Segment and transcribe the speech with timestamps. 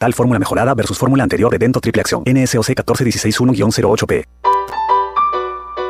[0.00, 2.22] Tal fórmula mejorada versus fórmula anterior de Dento Triple Acción.
[2.24, 4.24] NSOC 14161-08P.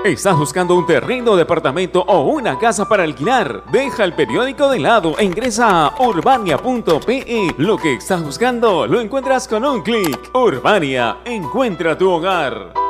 [0.04, 3.62] ¿Estás buscando un terreno, departamento o una casa para alquilar?
[3.70, 7.54] Deja el periódico de lado e ingresa a urbania.pe.
[7.58, 10.34] Lo que estás buscando lo encuentras con un clic.
[10.34, 12.89] Urbania, encuentra tu hogar.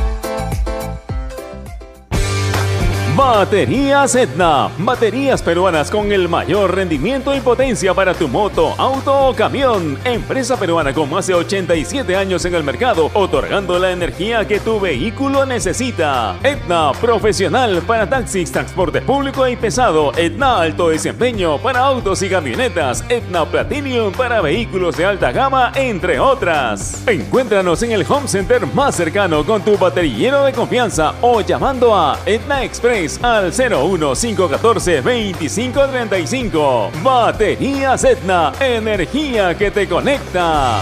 [3.21, 4.71] Baterías Etna.
[4.79, 9.95] Baterías peruanas con el mayor rendimiento y potencia para tu moto, auto o camión.
[10.03, 14.79] Empresa peruana con más de 87 años en el mercado, otorgando la energía que tu
[14.79, 16.35] vehículo necesita.
[16.41, 20.11] Etna, profesional para taxis, transporte público y pesado.
[20.17, 23.03] Etna, alto desempeño para autos y camionetas.
[23.07, 27.03] Etna Platinum para vehículos de alta gama, entre otras.
[27.07, 32.17] Encuéntranos en el home center más cercano con tu baterillero de confianza o llamando a
[32.25, 36.91] Etna Express al 01514 2535.
[37.03, 40.81] Baterías Etna, energía que te conecta.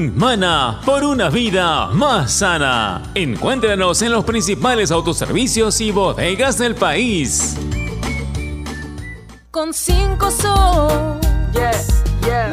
[0.09, 3.03] Mana por una vida más sana.
[3.13, 7.55] Encuéntranos en los principales autoservicios y bodegas del país.
[9.51, 11.19] Con 5 sol.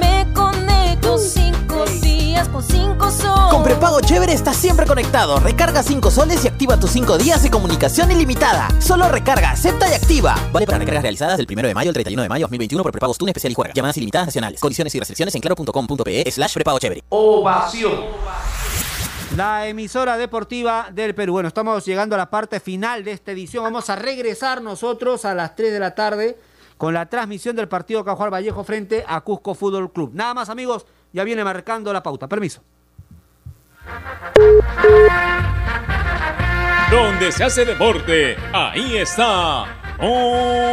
[0.00, 1.67] Me conecto 5
[2.38, 3.50] días con 5 sol.
[3.50, 5.41] Con prepago chévere estás siempre conectado.
[5.41, 8.69] Recarga 5 soles y activa tus 5 días de comunicación ilimitada.
[8.81, 10.37] Solo recarga, acepta y activa.
[10.52, 13.19] Vale para recargas realizadas del 1 de mayo al 31 de mayo 2021 por prepagos
[13.19, 13.75] TUN especial y juega.
[13.75, 14.61] Llamadas ilimitadas nacionales.
[14.61, 17.02] Condiciones y restricciones en claro.com.pe slash prepago chévere.
[17.08, 17.93] Ovación.
[19.37, 21.32] La emisora deportiva del Perú.
[21.32, 23.64] Bueno, estamos llegando a la parte final de esta edición.
[23.64, 26.38] Vamos a regresar nosotros a las 3 de la tarde
[26.76, 30.12] con la transmisión del partido Cajuar Vallejo frente a Cusco Fútbol Club.
[30.14, 32.26] Nada más, amigos, ya viene marcando la pauta.
[32.28, 32.62] Permiso.
[36.90, 39.64] Donde se hace deporte, ahí está.
[39.99, 40.69] Ovación.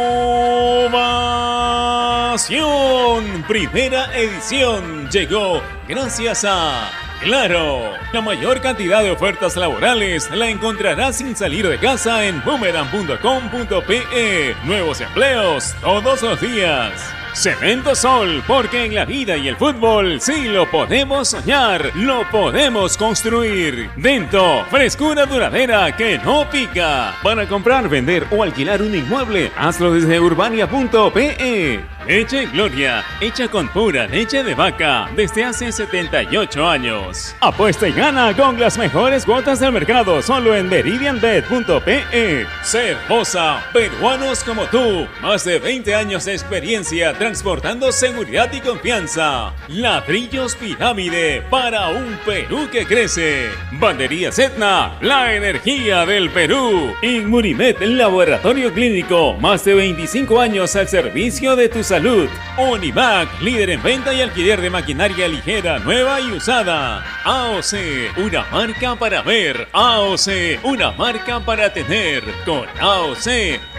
[3.46, 6.90] Primera edición llegó gracias a
[7.20, 7.92] Claro.
[8.12, 14.54] La mayor cantidad de ofertas laborales la encontrarás sin salir de casa en boomerang.com.pe.
[14.64, 16.92] Nuevos empleos todos los días.
[17.36, 22.96] Cemento Sol, porque en la vida y el fútbol sí lo podemos soñar, lo podemos
[22.96, 23.90] construir.
[23.96, 27.14] Dento, frescura duradera que no pica.
[27.22, 31.84] Para comprar, vender o alquilar un inmueble, hazlo desde urbania.pe.
[32.06, 37.34] Leche Gloria, hecha con pura leche de vaca desde hace 78 años.
[37.40, 42.46] Apuesta y gana con las mejores cuotas del mercado solo en meridianbet.pe.
[42.62, 49.52] Cervosa, peruanos como tú, más de 20 años de experiencia transportando seguridad y confianza.
[49.66, 53.50] Ladrillos Pirámide para un Perú que crece.
[53.72, 56.94] Bandería Etna, la energía del Perú.
[57.02, 62.28] Inmunimed, laboratorio clínico, más de 25 años al servicio de tu salud.
[62.56, 67.04] Univac, líder en venta y alquiler de maquinaria ligera, nueva y usada.
[67.24, 69.66] AOC, una marca para ver.
[69.72, 72.22] AOC, una marca para tener.
[72.44, 73.26] Con AOC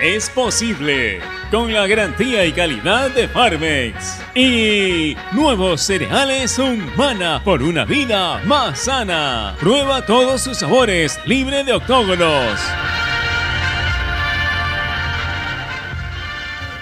[0.01, 1.21] es posible.
[1.49, 3.29] Con la garantía y calidad de
[4.33, 9.55] Y nuevos cereales Humana por una vida más sana.
[9.59, 12.59] Prueba todos sus sabores, libre de octógonos.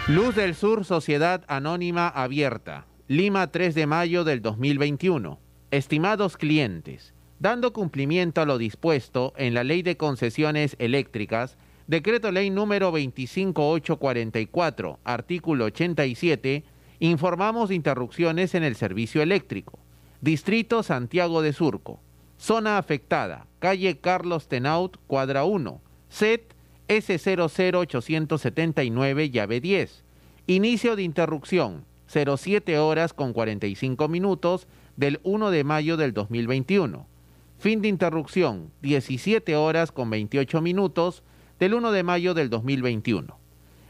[0.07, 5.41] Luz del Sur Sociedad Anónima Abierta, Lima 3 de mayo del 2021.
[5.71, 12.49] Estimados clientes, dando cumplimiento a lo dispuesto en la Ley de Concesiones Eléctricas, Decreto Ley
[12.49, 16.63] número 25844, artículo 87,
[16.99, 19.77] informamos de interrupciones en el servicio eléctrico.
[20.19, 21.99] Distrito Santiago de Surco.
[22.39, 25.79] Zona afectada, calle Carlos Tenaut, cuadra 1,
[26.09, 26.55] SET
[26.87, 30.03] S00879, llave 10.
[30.47, 34.67] Inicio de interrupción, 07 horas con 45 minutos
[34.97, 37.05] del 1 de mayo del 2021.
[37.59, 41.21] Fin de interrupción, 17 horas con 28 minutos
[41.65, 43.39] del 1 de mayo del 2021.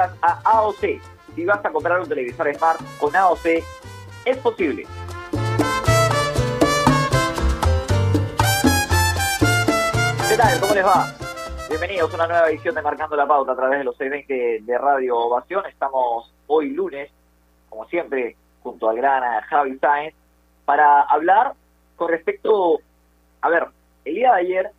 [0.00, 1.00] A AOC.
[1.34, 3.46] Si vas a comprar un televisor Smart con AOC,
[4.24, 4.86] es posible.
[10.28, 10.60] ¿Qué tal?
[10.60, 11.06] ¿Cómo les va?
[11.68, 14.78] Bienvenidos a una nueva edición de Marcando la Pauta a través de los 620 de
[14.78, 15.66] Radio Ovación.
[15.66, 17.10] Estamos hoy lunes,
[17.68, 20.14] como siempre, junto al gran Javi Sáenz,
[20.64, 21.52] para hablar
[21.96, 22.80] con respecto,
[23.42, 23.66] a ver,
[24.06, 24.70] el día de ayer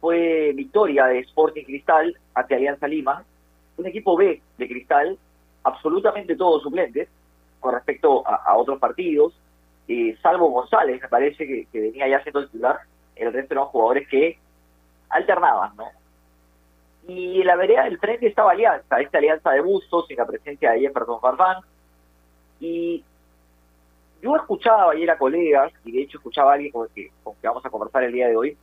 [0.00, 3.22] fue victoria de Sporting Cristal ante Alianza Lima,
[3.76, 5.18] un equipo B de Cristal,
[5.64, 7.08] absolutamente todos suplentes
[7.60, 9.32] con respecto a, otros partidos,
[9.88, 12.78] eh, salvo González, me parece que, venía ya siendo titular,
[13.16, 14.38] el resto eran jugadores que
[15.08, 15.86] alternaban, ¿no?
[17.08, 20.80] Y la vereda del frente estaba Alianza, esta alianza de Bustos, sin la presencia de
[20.80, 21.62] Jefferson Farfán.
[22.58, 23.04] Y
[24.20, 27.46] yo escuchaba ayer a colegas, y de hecho escuchaba a alguien con que, con que
[27.46, 28.56] vamos a conversar el día de hoy,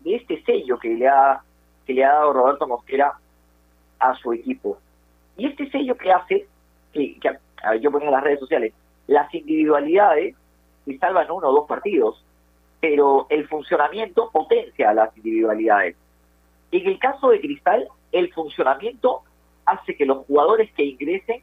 [0.00, 1.42] de este sello que le ha,
[1.86, 3.14] que le ha dado Roberto Mosquera
[3.98, 4.78] a su equipo.
[5.36, 6.46] Y este sello que hace,
[6.92, 7.18] que,
[7.62, 8.72] a ver, yo ponía en las redes sociales,
[9.06, 10.34] las individualidades
[10.84, 12.22] que salvan uno o dos partidos,
[12.80, 15.96] pero el funcionamiento potencia las individualidades.
[16.70, 19.22] En el caso de Cristal, el funcionamiento
[19.64, 21.42] hace que los jugadores que ingresen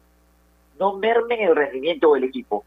[0.80, 2.66] no mermen el rendimiento del equipo.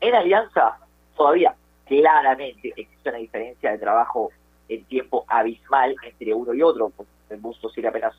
[0.00, 0.78] En Alianza,
[1.16, 1.54] todavía
[1.86, 4.30] claramente existe una diferencia de trabajo
[4.68, 6.92] en tiempo abismal entre uno y otro.
[7.28, 8.14] El Bustos tiene apenas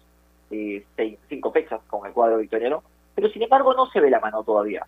[0.52, 0.84] eh,
[1.28, 2.84] cinco fechas con el cuadro victoriano,
[3.16, 4.86] pero sin embargo no se ve la mano todavía.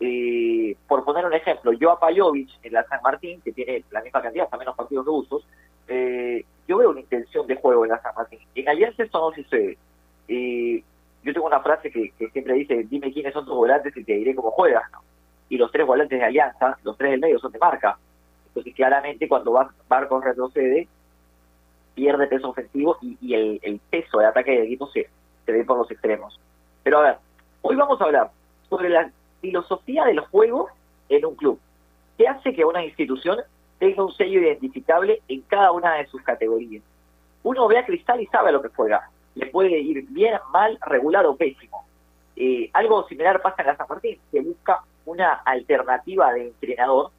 [0.00, 4.02] Eh, por poner un ejemplo, yo a Pajovic en la San Martín, que tiene la
[4.02, 5.46] misma cantidad, hasta menos partidos de usos,
[5.88, 8.40] eh, yo veo una intención de juego en la San Martín.
[8.54, 9.78] En Alianza esto no sucede.
[10.28, 10.82] Eh,
[11.22, 14.14] yo tengo una frase que, que, siempre dice, dime quiénes son tus volantes y te
[14.14, 14.84] diré cómo juegas.
[15.48, 17.98] Y los tres volantes de Alianza, los tres del medio son de marca.
[18.48, 20.88] Entonces claramente cuando Barcos retrocede,
[21.94, 25.08] pierde peso ofensivo y, el, peso de ataque del equipo se,
[25.46, 26.38] ve por los extremos.
[26.82, 27.16] Pero a ver,
[27.62, 28.30] hoy vamos a hablar
[28.68, 29.10] sobre la
[29.40, 30.68] filosofía del juego
[31.08, 31.58] en un club.
[32.18, 33.38] ¿Qué hace que una institución
[33.78, 36.82] tenga un sello identificable en cada una de sus categorías?
[37.42, 39.10] Uno ve a Cristal y sabe lo que juega.
[39.34, 41.84] Le puede ir bien, mal, regular o pésimo.
[42.36, 44.18] Eh, algo similar pasa en la San Martín.
[44.30, 47.10] Se busca una alternativa de entrenador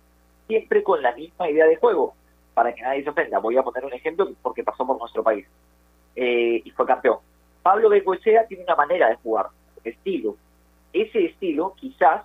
[0.47, 2.15] siempre con la misma idea de juego.
[2.55, 5.45] Para que nadie se ofenda, voy a poner un ejemplo porque pasó por nuestro país
[6.15, 7.19] eh, y fue campeón.
[7.61, 9.47] Pablo Bengoechea tiene una manera de jugar,
[9.83, 10.35] estilo,
[10.93, 12.23] ese estilo quizás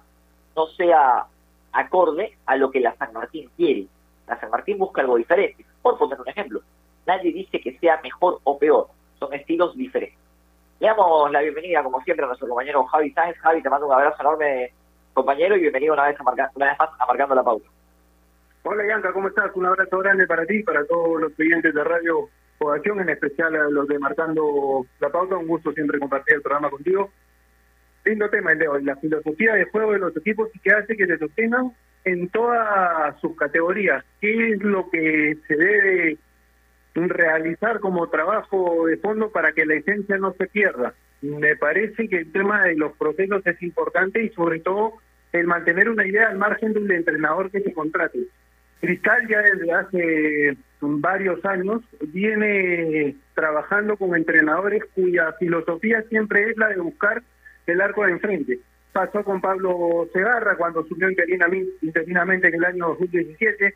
[0.56, 1.26] no sea
[1.72, 3.86] acorde a lo que la San Martín quiere.
[4.26, 5.64] La San Martín busca algo diferente.
[5.82, 6.60] Por poner un ejemplo,
[7.06, 10.18] nadie dice que sea mejor o peor, son estilos diferentes.
[10.78, 13.36] Le damos la bienvenida, como siempre, a nuestro compañero Javi Sáenz.
[13.38, 14.72] Javi, te mando un abrazo enorme,
[15.12, 17.68] compañero, y bienvenido una vez, a marcar, una vez más a Marcando la Pauta.
[18.62, 19.50] Hola, Yanka, ¿cómo estás?
[19.54, 23.70] Un abrazo grande para ti, para todos los clientes de Radio Población, en especial a
[23.70, 25.36] los de Marcando la Pauta.
[25.36, 27.10] Un gusto siempre compartir el programa contigo
[28.04, 30.96] lindo tema el de hoy, la filosofía de juego de los equipos y que hace
[30.96, 31.72] que se sostengan
[32.04, 34.04] en todas sus categorías.
[34.20, 36.18] ¿Qué es lo que se debe
[36.94, 40.94] realizar como trabajo de fondo para que la esencia no se pierda?
[41.20, 44.94] Me parece que el tema de los procesos es importante y sobre todo
[45.32, 48.18] el mantener una idea al margen del entrenador que se contrate.
[48.80, 56.68] Cristal ya desde hace varios años viene trabajando con entrenadores cuya filosofía siempre es la
[56.68, 57.22] de buscar
[57.66, 58.58] el arco de enfrente.
[58.92, 63.74] Pasó con Pablo Segarra cuando subió interinamente en el año 2017.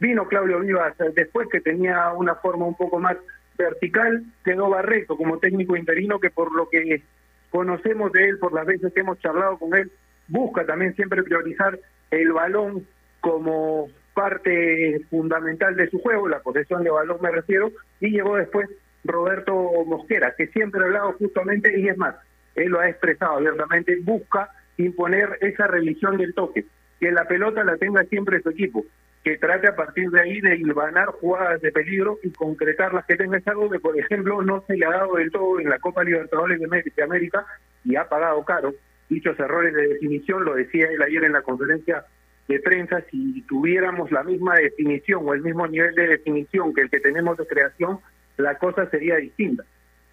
[0.00, 3.16] Vino Claudio Vivas después que tenía una forma un poco más
[3.58, 4.24] vertical.
[4.42, 7.02] Quedó Barreto como técnico interino que por lo que
[7.50, 9.92] conocemos de él, por las veces que hemos charlado con él,
[10.26, 11.78] busca también siempre priorizar
[12.10, 12.86] el balón
[13.20, 18.68] como parte fundamental de su juego, la posesión de balón me refiero, y llegó después
[19.04, 19.54] Roberto
[19.86, 22.16] Mosquera, que siempre ha hablado justamente, y es más,
[22.54, 26.66] él lo ha expresado abiertamente, busca imponer esa revisión del toque,
[26.98, 28.84] que la pelota la tenga siempre su equipo,
[29.22, 33.38] que trate a partir de ahí de hilvanar jugadas de peligro y concretarlas, que tenga
[33.46, 36.58] algo que, por ejemplo, no se le ha dado del todo en la Copa Libertadores
[36.58, 37.44] de América
[37.84, 38.74] y ha pagado caro.
[39.08, 42.04] Dichos errores de definición, lo decía él ayer en la conferencia
[42.50, 46.90] de prensa, si tuviéramos la misma definición o el mismo nivel de definición que el
[46.90, 48.00] que tenemos de creación,
[48.36, 49.64] la cosa sería distinta.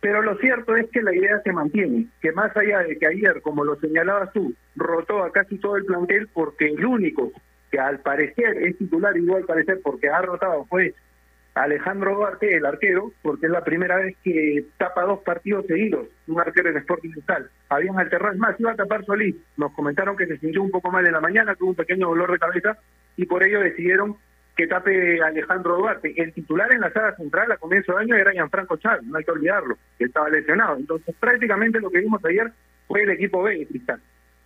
[0.01, 3.41] Pero lo cierto es que la idea se mantiene, que más allá de que ayer,
[3.41, 7.32] como lo señalabas tú, rotó a casi todo el plantel porque el único
[7.72, 10.94] que al parecer es titular, igual al parecer porque ha rotado fue
[11.57, 16.39] Alejandro Duarte, el arquero, porque es la primera vez que tapa dos partidos seguidos, un
[16.39, 17.49] arquero en Sporting Cristal.
[17.69, 19.35] Habían alternado, más, iba a tapar Solís.
[19.57, 22.31] Nos comentaron que se sintió un poco mal en la mañana, tuvo un pequeño dolor
[22.31, 22.77] de cabeza
[23.15, 24.17] y por ello decidieron
[24.55, 26.13] que tape Alejandro Duarte.
[26.15, 29.23] El titular en la sala central a comienzo de año era Gianfranco Chávez, no hay
[29.23, 30.77] que olvidarlo, que estaba lesionado.
[30.77, 32.51] Entonces, prácticamente lo que vimos ayer
[32.87, 34.01] fue el equipo B de Cristal.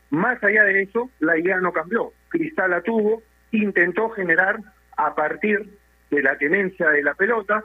[0.09, 2.11] Más allá de eso, la idea no cambió.
[2.27, 4.59] Cristal la tuvo, intentó generar
[4.97, 5.80] a partir
[6.11, 7.63] de la tenencia de la pelota,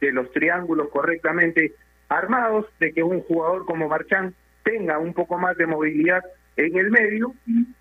[0.00, 1.74] de los triángulos correctamente
[2.08, 6.22] armados, de que un jugador como Marchán tenga un poco más de movilidad
[6.56, 7.34] en el medio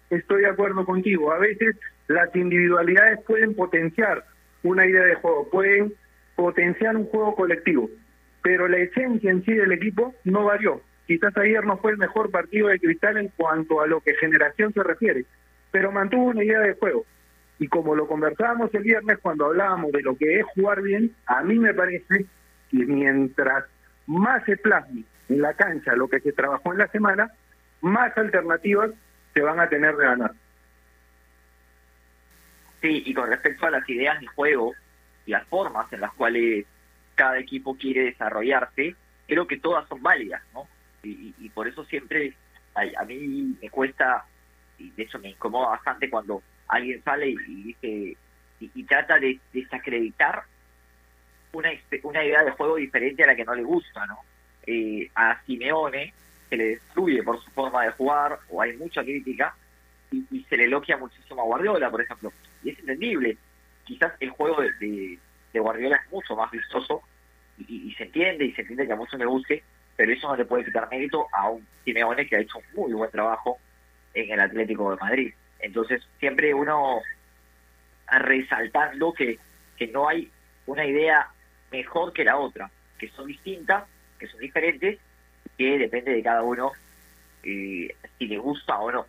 [0.09, 1.31] estoy de acuerdo contigo.
[1.31, 1.75] A veces
[2.07, 4.24] las individualidades pueden potenciar
[4.63, 5.93] una idea de juego, pueden
[6.36, 7.89] potenciar un juego colectivo,
[8.43, 10.81] pero la esencia en sí del equipo no varió.
[11.07, 14.74] Quizás ayer no fue el mejor partido de Cristal en cuanto a lo que generación
[14.74, 15.25] se refiere,
[15.71, 17.05] pero mantuvo una idea de juego.
[17.60, 21.42] Y como lo conversábamos el viernes cuando hablábamos de lo que es jugar bien, a
[21.42, 22.26] mí me parece
[22.70, 23.66] que mientras
[24.06, 27.32] más se plasme en la cancha lo que se trabajó en la semana,
[27.82, 28.92] más alternativas
[29.34, 30.32] se van a tener de ganar.
[32.82, 34.74] Sí, y con respecto a las ideas de juego
[35.26, 36.66] y las formas en las cuales
[37.16, 38.96] cada equipo quiere desarrollarse,
[39.28, 40.68] creo que todas son válidas, ¿no?
[41.04, 42.34] Y, por eso siempre
[42.76, 44.26] a, mí me cuesta,
[44.78, 48.17] y de hecho me incomoda bastante cuando alguien sale y, dice
[48.59, 50.43] y, trata de desacreditar
[51.53, 51.69] una,
[52.03, 54.19] una idea de juego diferente a la que no le gusta, ¿no?
[54.65, 56.13] Eh, a Simeone
[56.50, 59.55] se le destruye por su forma de jugar o hay mucha crítica
[60.12, 62.31] y, se le elogia muchísimo a Guardiola, por ejemplo.
[62.63, 63.38] Y es entendible.
[63.86, 65.19] Quizás el juego de,
[65.53, 67.01] Guardiola es mucho más vistoso
[67.57, 69.63] y, se entiende y se entiende que a muchos le guste,
[69.95, 72.93] pero eso no le puede quitar mérito a un Simeone que ha hecho un muy
[72.93, 73.57] buen trabajo
[74.13, 75.33] en el Atlético de Madrid.
[75.60, 77.02] Entonces, siempre uno
[78.10, 79.38] resaltando que,
[79.78, 80.32] que no hay
[80.66, 81.28] una idea
[81.72, 83.84] mejor que la otra, que son distintas,
[84.20, 85.00] que son diferentes,
[85.58, 86.72] que depende de cada uno
[87.44, 89.06] eh, si le gusta o no.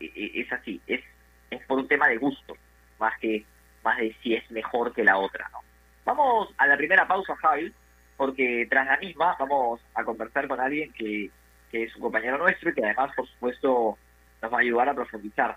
[0.00, 1.02] E- e- Es así, es,
[1.50, 2.56] es por un tema de gusto,
[2.98, 3.44] más que
[3.82, 5.48] más de si es mejor que la otra.
[5.52, 5.60] ¿no?
[6.04, 7.72] Vamos a la primera pausa, Javi,
[8.16, 11.30] porque tras la misma vamos a conversar con alguien que,
[11.70, 13.98] que es un compañero nuestro y que además, por supuesto,
[14.42, 15.56] nos va a ayudar a profundizar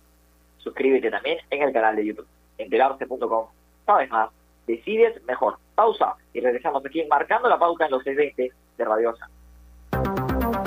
[0.63, 2.27] Suscríbete también en el canal de YouTube,
[2.57, 3.47] enterarse.com.
[3.85, 4.29] Sabes más,
[4.67, 5.57] decides mejor.
[5.75, 9.29] Pausa y regresamos aquí marcando la pauta en los 620 de Radio Osa.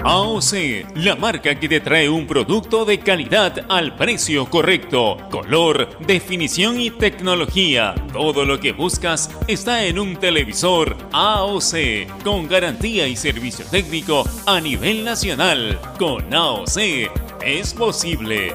[0.07, 6.79] AOC, la marca que te trae un producto de calidad al precio correcto, color, definición
[6.79, 7.95] y tecnología.
[8.13, 14.61] Todo lo que buscas está en un televisor AOC, con garantía y servicio técnico a
[14.61, 15.81] nivel nacional.
[15.99, 16.79] Con AOC
[17.43, 18.55] es posible.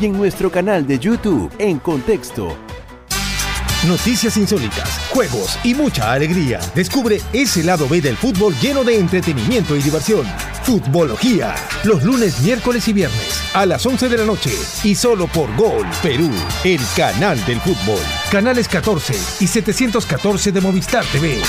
[0.00, 2.56] y en nuestro canal de YouTube en Contexto.
[3.86, 6.60] Noticias insólitas, juegos y mucha alegría.
[6.74, 10.24] Descubre ese lado B del fútbol lleno de entretenimiento y diversión.
[10.62, 11.54] Futbología.
[11.84, 14.50] Los lunes, miércoles y viernes a las 11 de la noche.
[14.84, 16.30] Y solo por Gol Perú,
[16.64, 18.00] el canal del fútbol.
[18.30, 21.40] Canales 14 y 714 de Movistar TV.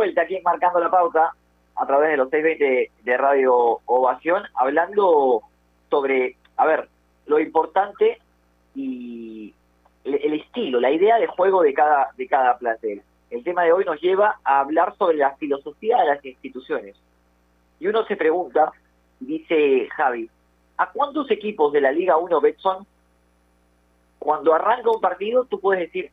[0.00, 1.34] Vuelta aquí Marcando la Pauta
[1.76, 5.42] a través de los 620 de Radio Ovación, hablando
[5.90, 6.88] sobre, a ver,
[7.26, 8.18] lo importante
[8.74, 9.52] y
[10.04, 13.02] el, el estilo, la idea de juego de cada, de cada plantel.
[13.28, 16.96] El tema de hoy nos lleva a hablar sobre la filosofía de las instituciones.
[17.78, 18.72] Y uno se pregunta,
[19.18, 20.30] dice Javi,
[20.78, 22.86] ¿a cuántos equipos de la Liga 1 Betson,
[24.18, 26.10] cuando arranca un partido, tú puedes decir,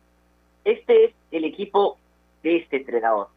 [0.65, 1.97] este es el equipo
[2.43, 3.29] de este entrenador?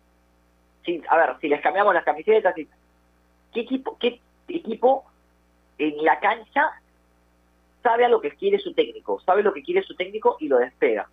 [0.84, 5.04] Si, a ver, si les cambiamos las camisetas, ¿qué equipo, qué equipo
[5.78, 6.70] en la cancha
[7.82, 9.20] sabe a lo que quiere su técnico?
[9.20, 11.08] Sabe lo que quiere su técnico y lo despega.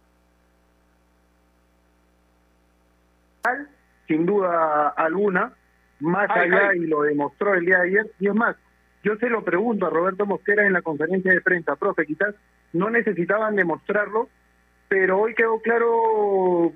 [4.07, 5.53] sin duda alguna,
[5.99, 6.79] más Ay, allá ay.
[6.79, 8.11] y lo demostró el día de ayer.
[8.19, 8.55] Y es más,
[9.03, 12.35] yo se lo pregunto a Roberto Mosquera en la conferencia de prensa, profe, quizás
[12.73, 14.29] no necesitaban demostrarlo,
[14.87, 16.71] pero hoy quedó claro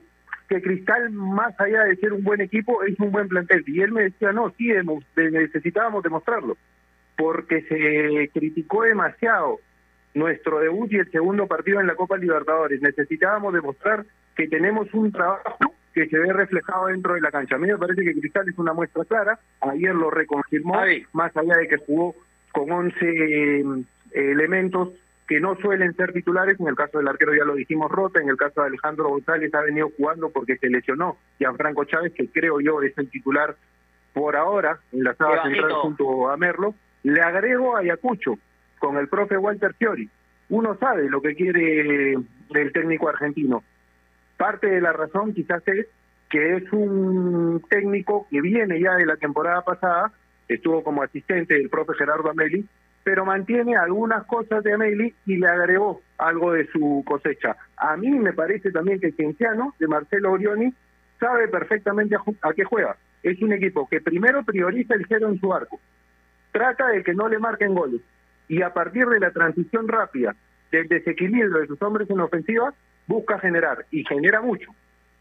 [0.51, 3.63] que Cristal, más allá de ser un buen equipo, es un buen plantel.
[3.67, 4.69] Y él me decía, no, sí,
[5.15, 6.57] necesitábamos demostrarlo,
[7.15, 9.59] porque se criticó demasiado
[10.13, 12.81] nuestro debut y el segundo partido en la Copa Libertadores.
[12.81, 17.55] Necesitábamos demostrar que tenemos un trabajo que se ve reflejado dentro de la cancha.
[17.55, 19.39] A mí me parece que Cristal es una muestra clara.
[19.61, 20.81] Ayer lo reconfirmó,
[21.13, 22.13] más allá de que jugó
[22.51, 23.63] con 11 eh,
[24.11, 24.89] elementos
[25.31, 26.59] que no suelen ser titulares.
[26.59, 29.55] En el caso del arquero ya lo dijimos Rota, en el caso de Alejandro González
[29.55, 31.15] ha venido jugando porque se lesionó.
[31.39, 33.55] Gianfranco Chávez, que creo yo es el titular
[34.11, 36.75] por ahora en la sala central junto a Merlo.
[37.03, 38.39] Le agrego a Ayacucho
[38.77, 40.09] con el profe Walter Fiori.
[40.49, 43.63] Uno sabe lo que quiere el técnico argentino.
[44.35, 45.87] Parte de la razón quizás es
[46.29, 50.11] que es un técnico que viene ya de la temporada pasada,
[50.49, 52.67] estuvo como asistente del profe Gerardo Ameli,
[53.03, 57.55] pero mantiene algunas cosas de Ameli y le agregó algo de su cosecha.
[57.77, 60.73] A mí me parece también que Cienciano, de Marcelo Orioni,
[61.19, 62.95] sabe perfectamente a, a qué juega.
[63.23, 65.79] Es un equipo que primero prioriza el cero en su arco,
[66.51, 68.01] trata de que no le marquen goles
[68.51, 70.35] y a partir de la transición rápida,
[70.73, 72.73] del desequilibrio de sus hombres en ofensiva,
[73.07, 74.71] busca generar y genera mucho.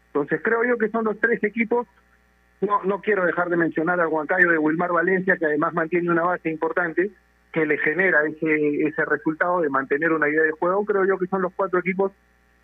[0.07, 1.87] Entonces creo yo que son los tres equipos.
[2.59, 6.23] No, no quiero dejar de mencionar al Huancayo de Wilmar Valencia, que además mantiene una
[6.23, 7.09] base importante,
[7.51, 11.27] que le genera ese, ese resultado de mantener una idea de juego, creo yo que
[11.27, 12.11] son los cuatro equipos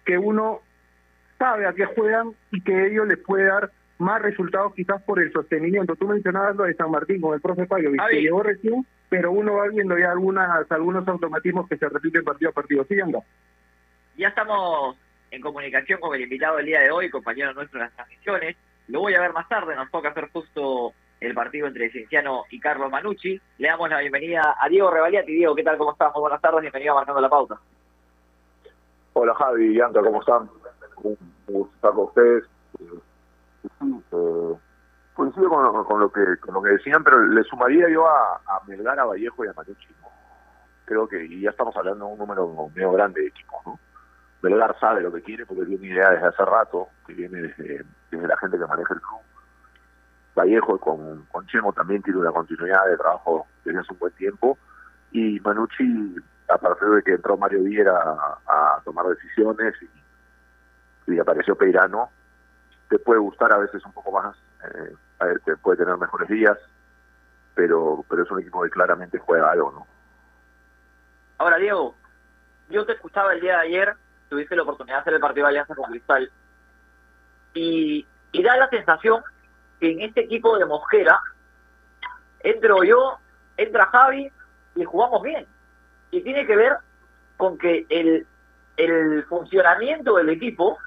[0.06, 0.62] que uno
[1.38, 5.32] sabe a qué juegan y que ellos les puede dar más resultados quizás por el
[5.32, 5.96] sostenimiento.
[5.96, 9.56] Tú mencionabas lo de San Martín con el profe Payo, que llegó recién, pero uno
[9.56, 12.86] va viendo ya algunas, algunos automatismos que se repiten partido a partido.
[12.88, 13.20] Sí, anda.
[14.18, 14.98] Ya estamos
[15.32, 18.56] en comunicación con el invitado del día de hoy, compañero nuestro de las transmisiones.
[18.88, 22.60] Lo voy a ver más tarde, nos toca hacer justo el partido entre Cienciano y
[22.60, 23.40] Carlos Manucci.
[23.58, 25.34] Le damos la bienvenida a Diego Revaliati.
[25.34, 25.78] Diego, ¿qué tal?
[25.78, 26.14] ¿Cómo estás?
[26.14, 27.60] Muy buenas tardes, bienvenido a Marcando la Pauta.
[29.14, 30.50] Hola Javi y ¿cómo están?
[31.02, 32.44] Un gusto estar con ustedes.
[34.12, 34.56] Eh,
[35.16, 38.62] coincido con, con, lo que con lo que decían, pero le sumaría yo a, a
[38.68, 39.88] Melgar, a Vallejo y a Manucci.
[40.86, 43.80] Creo que y ya estamos hablando de un número medio grande de equipos, ¿no?
[44.44, 48.28] Melgar sabe lo que quiere porque tiene idea desde hace rato, que viene desde, desde
[48.28, 49.20] la gente que maneja el club.
[50.38, 54.58] Vallejo con, con Chemo también tiene una continuidad de trabajo desde hace un buen tiempo.
[55.12, 56.16] Y Manucci
[56.50, 57.94] a partir de que entró Mario Viera
[58.48, 59.74] a, tomar decisiones
[61.08, 62.10] y, apareció Peirano,
[62.90, 66.58] te puede gustar a veces un poco más, eh, te puede tener mejores días,
[67.56, 69.88] pero pero es un equipo que claramente juega algo, ¿no?
[71.38, 71.96] Ahora, Diego,
[72.70, 73.96] yo te escuchaba el día de ayer,
[74.30, 76.32] tuviste la oportunidad de hacer el partido de Alianza con Cristal,
[77.54, 79.24] y, y da la sensación
[79.80, 81.20] que en este equipo de Mosquera
[82.40, 83.18] entro yo,
[83.58, 84.32] entra Javi
[84.76, 85.46] y jugamos bien
[86.12, 86.78] y tiene que ver
[87.36, 88.26] con que el,
[88.78, 90.78] el funcionamiento del equipo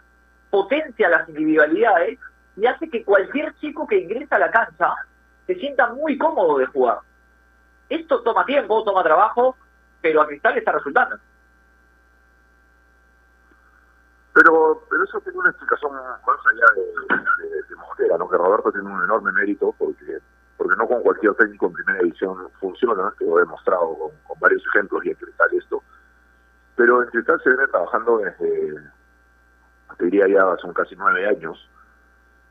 [0.50, 2.18] potencia las individualidades
[2.56, 4.94] y hace que cualquier chico que ingresa a la cancha
[5.46, 6.98] se sienta muy cómodo de jugar.
[7.88, 9.56] Esto toma tiempo, toma trabajo,
[10.00, 11.16] pero a Cristal está resultando.
[14.32, 18.28] Pero, pero eso tiene una explicación más allá de, de, Mosquera, ¿no?
[18.28, 20.20] que Roberto tiene un enorme mérito porque
[20.60, 24.62] porque no con cualquier técnico en primera división funciona, que lo he demostrado con, varios
[24.66, 25.82] ejemplos y en Cristal esto.
[26.76, 28.74] Pero en Cristal se viene trabajando desde,
[29.96, 31.66] te diría ya, son casi nueve años,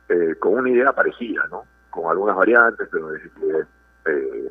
[0.10, 1.66] eh, con una idea parecida, ¿no?
[1.92, 3.66] Con algunas variantes, pero desde que
[4.06, 4.48] eh,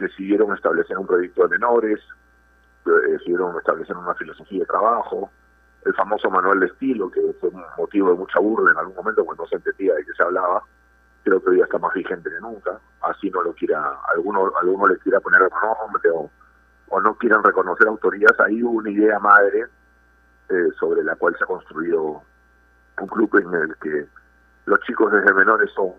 [0.00, 2.00] decidieron establecer un proyecto de menores,
[2.86, 5.30] eh, decidieron establecer una filosofía de trabajo,
[5.86, 9.24] el famoso manual de estilo, que fue un motivo de mucha burla en algún momento
[9.24, 10.62] cuando no se entendía de qué se hablaba,
[11.22, 14.98] creo que hoy está más vigente que nunca, así no lo quiera, alguno, alguno le
[14.98, 16.30] quiera poner nombre o,
[17.00, 19.66] no quieran reconocer autorías, hay una idea madre
[20.48, 22.22] eh, sobre la cual se ha construido
[23.00, 24.06] un club en el que
[24.64, 25.92] los chicos desde menores son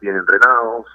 [0.00, 0.86] bien entrenados,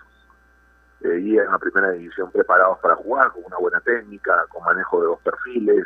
[1.02, 5.02] eh, y en la primera división preparados para jugar, con una buena técnica, con manejo
[5.02, 5.86] de dos perfiles,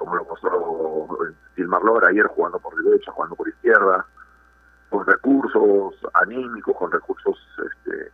[0.00, 1.08] como lo mostró
[1.56, 4.06] Gilmar Lora ayer jugando por derecha, jugando por izquierda,
[4.88, 7.38] con recursos anímicos, con recursos
[7.70, 8.10] este,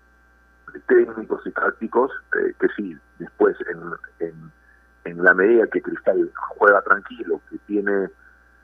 [0.89, 4.53] técnicos y tácticos, eh, que sí, después en, en,
[5.05, 8.11] en, la medida que Cristal juega tranquilo, que tiene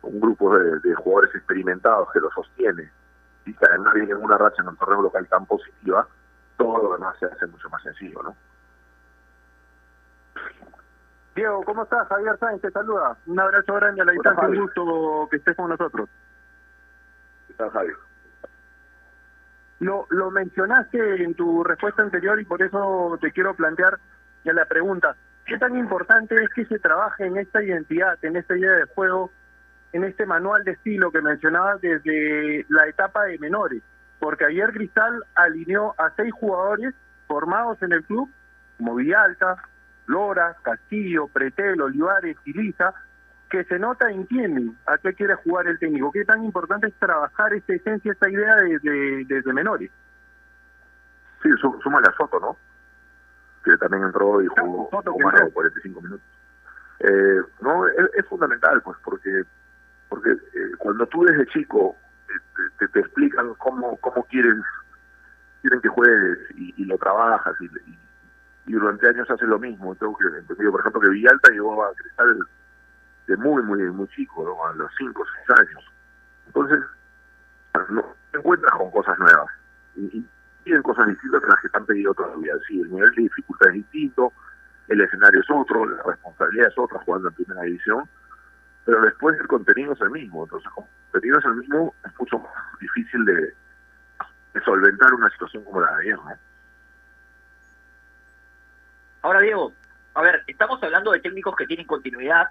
[0.03, 2.91] un grupo de, jugadores experimentados que lo sostiene,
[3.47, 6.09] y que además viene una racha en el torneo local tan positiva,
[6.57, 8.37] todo lo demás se hace mucho más sencillo, ¿no?
[11.35, 12.07] Diego, ¿cómo estás?
[12.09, 13.17] Javier Sáenz te saluda.
[13.27, 16.09] Un abrazo grande a la distancia, un gusto que estés con nosotros.
[19.81, 23.99] Lo, lo mencionaste en tu respuesta anterior y por eso te quiero plantear
[24.45, 25.17] ya la pregunta.
[25.47, 29.31] ¿Qué tan importante es que se trabaje en esta identidad, en esta idea de juego,
[29.93, 33.83] en este manual de estilo que mencionabas desde la etapa de menores?
[34.21, 36.95] Porque ayer Cristal alineó a seis jugadores
[37.27, 38.31] formados en el club,
[38.77, 39.57] como Villalta,
[40.13, 42.93] Lora, Castillo, Pretel, Olivares y Lisa,
[43.51, 46.13] que se nota entienden a qué quiere jugar el técnico.
[46.13, 49.91] Qué tan importante es trabajar esta esencia, esta idea desde, desde menores.
[51.43, 51.49] Sí,
[51.83, 52.57] súmale a Soto, ¿no?
[53.65, 56.27] Que también entró y jugó, Soto, más de 45 minutos.
[57.01, 59.43] Eh, no, es, fundamental, pues, porque
[60.09, 61.97] porque eh, cuando tú desde chico
[62.29, 64.57] eh, te, te, explican cómo cómo quieres
[65.63, 67.99] quieren que juegues y, lo trabajas y, y,
[68.67, 69.95] durante años haces lo mismo.
[69.97, 72.39] Tengo entendido, por ejemplo, que Villalta llegó a Cristal
[73.27, 75.85] de muy, muy, muy chico, a los 5 o 6 años.
[76.47, 76.81] Entonces,
[77.91, 79.49] no, te encuentras con cosas nuevas
[79.97, 80.27] y,
[80.65, 82.55] tienen cosas distintas las que te han pedido todavía.
[82.69, 84.33] Sí, el nivel de dificultad es distinto,
[84.87, 88.09] el escenario es otro, la responsabilidad es otra jugando en primera división,
[88.85, 90.45] pero después el contenido es el mismo.
[90.45, 93.55] Entonces, como el contenido es el mismo, es mucho más difícil de,
[94.55, 96.17] de solventar una situación como la de ayer.
[96.17, 96.52] ¿no?
[99.23, 99.73] Ahora, Diego,
[100.15, 102.49] a ver, estamos hablando de técnicos que tienen continuidad,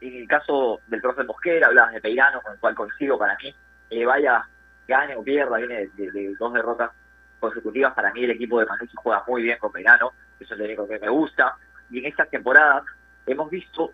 [0.00, 3.52] en el caso del profe Mosquera, hablabas de Peirano, con el cual coincido para mí,
[3.90, 4.48] eh, vaya,
[4.86, 6.92] gane o pierda, viene de, dos derrotas
[7.40, 10.86] consecutivas, para mí el equipo de Manucci juega muy bien con Peirano, es lo único
[10.86, 11.56] que me gusta,
[11.90, 12.84] y en estas temporadas
[13.26, 13.92] hemos visto,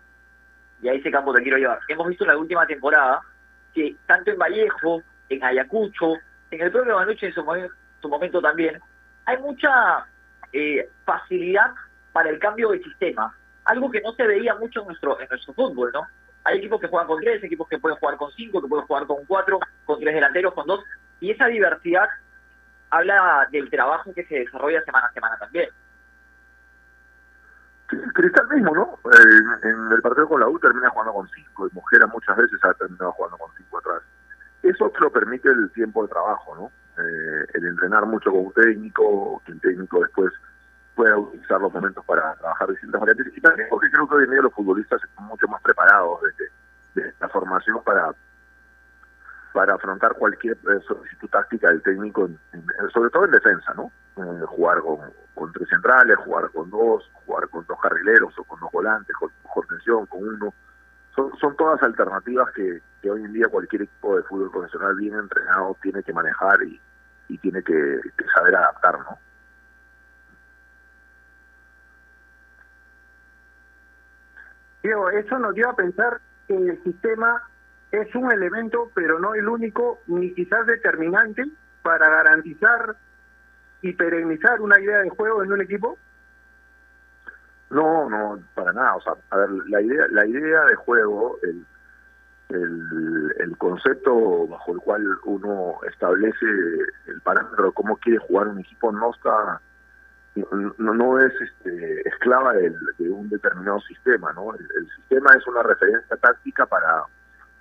[0.83, 3.21] y a ese campo te quiero llevar, hemos visto en la última temporada
[3.73, 6.13] que tanto en Vallejo, en Ayacucho,
[6.51, 7.43] en el propio Manuche en su,
[7.99, 8.79] su momento también,
[9.25, 10.05] hay mucha
[10.53, 11.71] eh, facilidad
[12.13, 15.53] para el cambio de sistema, algo que no se veía mucho en nuestro, en nuestro
[15.53, 16.01] fútbol, ¿no?
[16.43, 19.05] Hay equipos que juegan con tres, equipos que pueden jugar con cinco, que pueden jugar
[19.05, 20.83] con cuatro, con tres delanteros, con dos,
[21.19, 22.07] y esa diversidad
[22.89, 25.69] habla del trabajo que se desarrolla semana a semana también.
[28.13, 28.99] Cristal mismo, ¿no?
[29.63, 32.73] En el partido con la U termina jugando con cinco, y Mojera muchas veces ha
[32.73, 34.01] terminado jugando con cinco atrás.
[34.63, 36.71] Eso te lo permite el tiempo de trabajo, ¿no?
[36.97, 40.31] Eh, el entrenar mucho con un técnico, que el técnico después
[40.95, 43.37] pueda utilizar los momentos para trabajar distintas variantes.
[43.37, 46.19] Y también porque creo que hoy en día los futbolistas están mucho más preparados
[46.93, 48.13] desde, la formación para
[49.53, 52.39] para afrontar cualquier eh, solicitud táctica del técnico, en-
[52.93, 53.91] sobre todo en defensa, ¿no?
[54.15, 58.71] Eh, jugar con, tres centrales, jugar con dos, jugar con dos carrileros o con dos
[58.71, 60.53] volantes, con mejor tensión, con uno.
[61.15, 65.15] Son, son todas alternativas que, que hoy en día cualquier equipo de fútbol profesional bien
[65.15, 66.79] entrenado tiene que manejar y,
[67.39, 67.99] tiene que
[68.35, 69.17] saber adaptar, ¿no?
[74.83, 77.41] Diego, eso nos lleva a pensar que el sistema
[77.91, 81.45] es un elemento, pero no el único, ni quizás determinante
[81.83, 82.95] para garantizar
[83.81, 85.97] y perennizar una idea de juego en un equipo.
[87.69, 88.95] No, no, para nada.
[88.95, 91.65] O sea, a ver, la idea, la idea de juego, el,
[92.49, 96.45] el, el concepto bajo el cual uno establece
[97.07, 99.61] el parámetro de cómo quiere jugar un equipo no está,
[100.35, 104.53] no, no es este, esclava del- de un determinado sistema, ¿no?
[104.55, 107.03] El, el sistema es una referencia táctica para,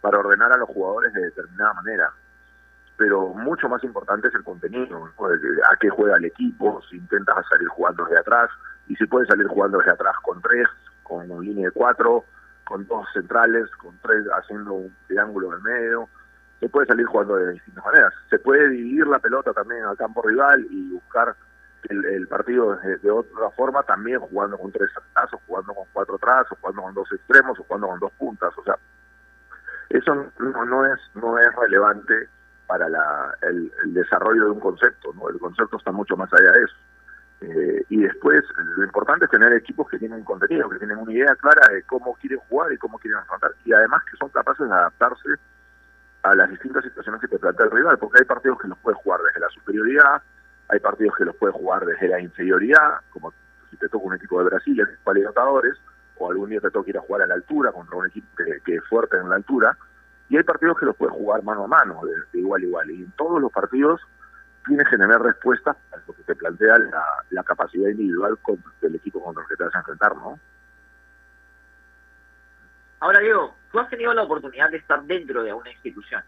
[0.00, 2.12] para ordenar a los jugadores de determinada manera
[2.96, 5.28] pero mucho más importante es el contenido, ¿no?
[5.30, 5.38] De
[5.72, 8.50] a qué juega el equipo, si intentas salir jugando desde atrás,
[8.88, 10.68] y si puedes salir jugando desde atrás con tres,
[11.02, 12.26] con una línea de cuatro,
[12.66, 16.09] con dos centrales, con tres haciendo un triángulo en medio,
[16.61, 18.12] se puede salir jugando de distintas maneras.
[18.28, 21.35] Se puede dividir la pelota también al campo rival y buscar
[21.88, 25.84] el, el partido de, de otra forma, también jugando con tres atrás, o jugando con
[25.92, 28.76] cuatro atrás, o jugando con dos extremos, o jugando con dos puntas, o sea,
[29.90, 32.28] eso no, no es no es relevante
[32.66, 35.28] para la, el, desarrollo de un concepto, ¿no?
[35.28, 36.76] El concepto está mucho más allá de eso.
[37.40, 38.44] Eh, y después,
[38.76, 42.14] lo importante es tener equipos que tienen contenido, que tienen una idea clara de cómo
[42.14, 45.30] quieren jugar y cómo quieren afrontar, y además que son capaces de adaptarse
[46.22, 49.00] a las distintas situaciones que te plantea el rival, porque hay partidos que los puedes
[49.00, 50.22] jugar desde la superioridad,
[50.70, 53.33] hay partidos que los puedes jugar desde la inferioridad, como
[53.70, 55.74] si te toca un equipo de Brasil, Copa Libertadores,
[56.16, 58.28] o algún día te toca ir a jugar a la altura contra un equipo
[58.64, 59.76] que, es fuerte en la altura,
[60.28, 63.02] y hay partidos que los puedes jugar mano a mano, de, igual a igual, y
[63.02, 64.00] en todos los partidos
[64.66, 68.94] tienes que tener respuestas a lo que te plantea la, la capacidad individual con- del
[68.94, 70.38] equipo contra el que te vas a enfrentar, ¿no?
[73.00, 76.22] Ahora, Diego, tú has tenido la oportunidad de estar dentro de una institución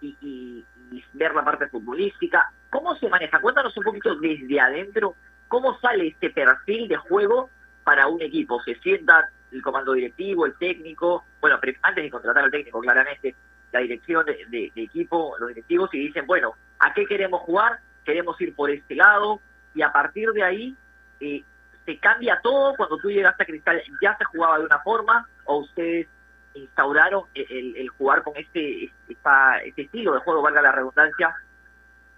[0.00, 2.52] y, y- y ver la parte futbolística.
[2.72, 3.38] ¿Cómo se maneja?
[3.38, 5.14] Cuéntanos un poquito desde adentro,
[5.46, 7.50] ¿cómo sale este perfil de juego
[7.84, 8.62] para un equipo?
[8.62, 11.22] ¿Se sienta el comando directivo, el técnico?
[11.42, 13.34] Bueno, antes de contratar al técnico, claramente,
[13.72, 17.78] la dirección de, de- de equipo, los directivos, y dicen, bueno, ¿a qué queremos jugar?
[18.06, 19.40] Queremos ir por este lado,
[19.74, 20.76] y a partir de ahí
[21.20, 21.44] eh,
[21.84, 25.58] se cambia todo cuando tú llegaste a Cristal ya se jugaba de una forma o
[25.58, 26.06] ustedes
[26.54, 31.34] instauraron el, jugar con este este estilo de juego valga la redundancia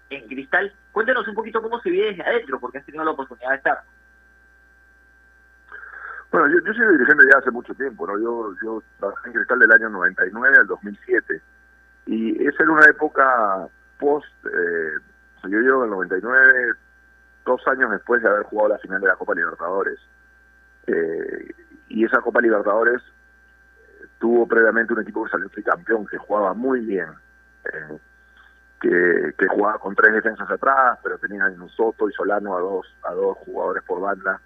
[0.09, 3.49] en Cristal cuéntenos un poquito cómo se vive desde adentro porque has tenido la oportunidad
[3.49, 3.81] de estar
[6.31, 8.19] Bueno, yo, yo soy dirigente ya hace mucho tiempo, ¿no?
[8.19, 11.41] Yo, yo trabajé en Cristal del año 99 al 2007
[12.07, 13.67] y esa era una época
[13.99, 14.99] post, eh,
[15.43, 16.73] yo llego en el 99,
[17.45, 19.99] dos años después de haber jugado la final de la Copa Libertadores.
[20.87, 21.53] Eh,
[21.89, 26.81] y esa Copa Libertadores eh, tuvo previamente un equipo que salió tricampeón, que jugaba muy
[26.81, 27.09] bien,
[27.65, 27.97] eh,
[28.81, 32.85] que, que jugaba con tres defensas atrás, pero tenían a Soto y Solano a dos,
[33.03, 34.39] a dos jugadores por banda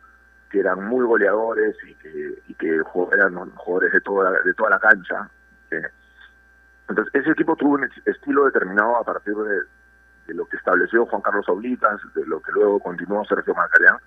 [0.50, 2.82] que eran muy goleadores y que, y que
[3.14, 5.30] eran jugadores de toda, de toda la cancha.
[6.88, 11.22] Entonces, ese equipo tuvo un est- estilo determinado a partir de, lo que estableció Juan
[11.22, 13.98] Carlos Oblitas, de lo que luego continuó Sergio Macarián.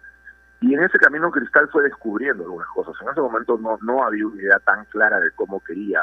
[0.61, 2.95] Y en ese camino Cristal fue descubriendo algunas cosas.
[3.03, 6.01] En ese momento no, no había una idea tan clara de cómo quería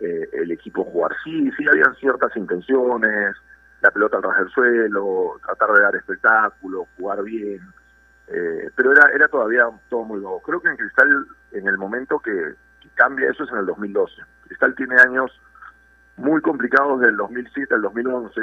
[0.00, 1.12] eh, el equipo jugar.
[1.24, 3.36] Sí, sí habían ciertas intenciones,
[3.80, 7.60] la pelota al ras del suelo, tratar de dar espectáculo, jugar bien,
[8.28, 10.40] eh, pero era, era todavía todo muy nuevo.
[10.42, 12.54] Creo que en Cristal, en el momento que,
[12.94, 14.22] cambia eso es en el 2012.
[14.42, 15.30] Cristal tiene años
[16.16, 18.40] muy complicados del 2007 al 2011,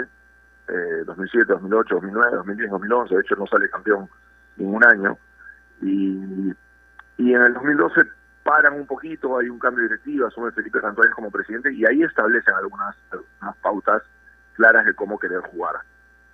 [0.69, 4.09] eh, 2007, 2008, 2009, 2010, 2011, de hecho no sale campeón
[4.55, 5.17] ningún año,
[5.81, 6.53] y,
[7.17, 8.01] Y en el 2012
[8.45, 12.53] paran un poquito, hay un cambio directivo, asume Felipe Cantuáez como presidente y ahí establecen
[12.53, 14.03] algunas, algunas pautas
[14.53, 15.77] claras de cómo querer jugar.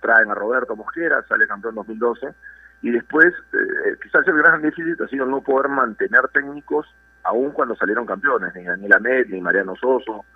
[0.00, 2.34] Traen a Roberto Mosquera, sale campeón en 2012
[2.82, 6.86] y después eh, quizás el gran déficit ha sido no poder mantener técnicos
[7.22, 10.26] aún cuando salieron campeones, ni Daniel Amet, ni Mariano Soso,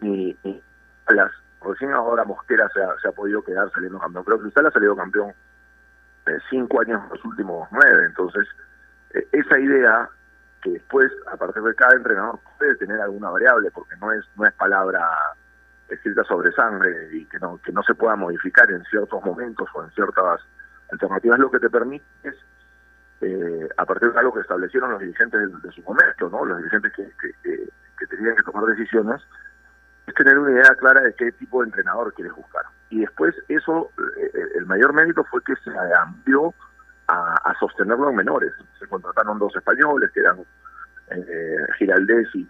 [0.00, 0.62] ni, ni
[1.10, 4.24] las recién ahora Mosquera se ha, se ha podido quedar saliendo campeón.
[4.24, 5.34] Pero Cristal ha salido campeón
[6.26, 8.06] eh, cinco años los últimos nueve.
[8.06, 8.48] Entonces,
[9.12, 10.08] eh, esa idea
[10.62, 14.46] que después, a partir de cada entrenador, puede tener alguna variable, porque no es, no
[14.46, 15.08] es palabra
[15.88, 19.84] escrita sobre sangre y que no, que no se pueda modificar en ciertos momentos o
[19.84, 20.40] en ciertas
[20.92, 22.34] alternativas, lo que te permite es,
[23.20, 26.44] eh, a partir de algo que establecieron los dirigentes de, de su momento, ¿no?
[26.44, 27.10] los dirigentes que,
[27.42, 29.20] que, tenían que tomar decisiones,
[30.06, 32.64] es tener una idea clara de qué tipo de entrenador quieres buscar.
[32.90, 36.54] Y después eso, eh, el mayor mérito fue que se amplió
[37.08, 38.52] a, a, sostenerlo en menores.
[38.78, 40.38] Se contrataron dos españoles, que eran
[41.10, 42.48] eh, Giraldés y,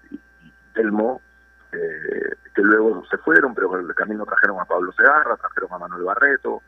[0.74, 1.20] Telmo,
[1.72, 5.78] eh, que luego se fueron, pero en el camino trajeron a Pablo Segarra, trajeron a
[5.78, 6.62] Manuel Barreto,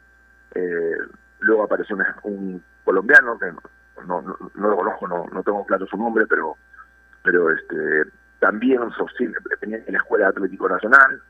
[0.55, 0.97] eh,
[1.41, 3.53] luego apareció un, colombiano que
[4.07, 4.21] no,
[4.55, 6.57] lo conozco, no, no tengo claro su nombre, pero
[7.23, 11.23] pero este también sostiene, venía en la Escuela Atlético Nacional,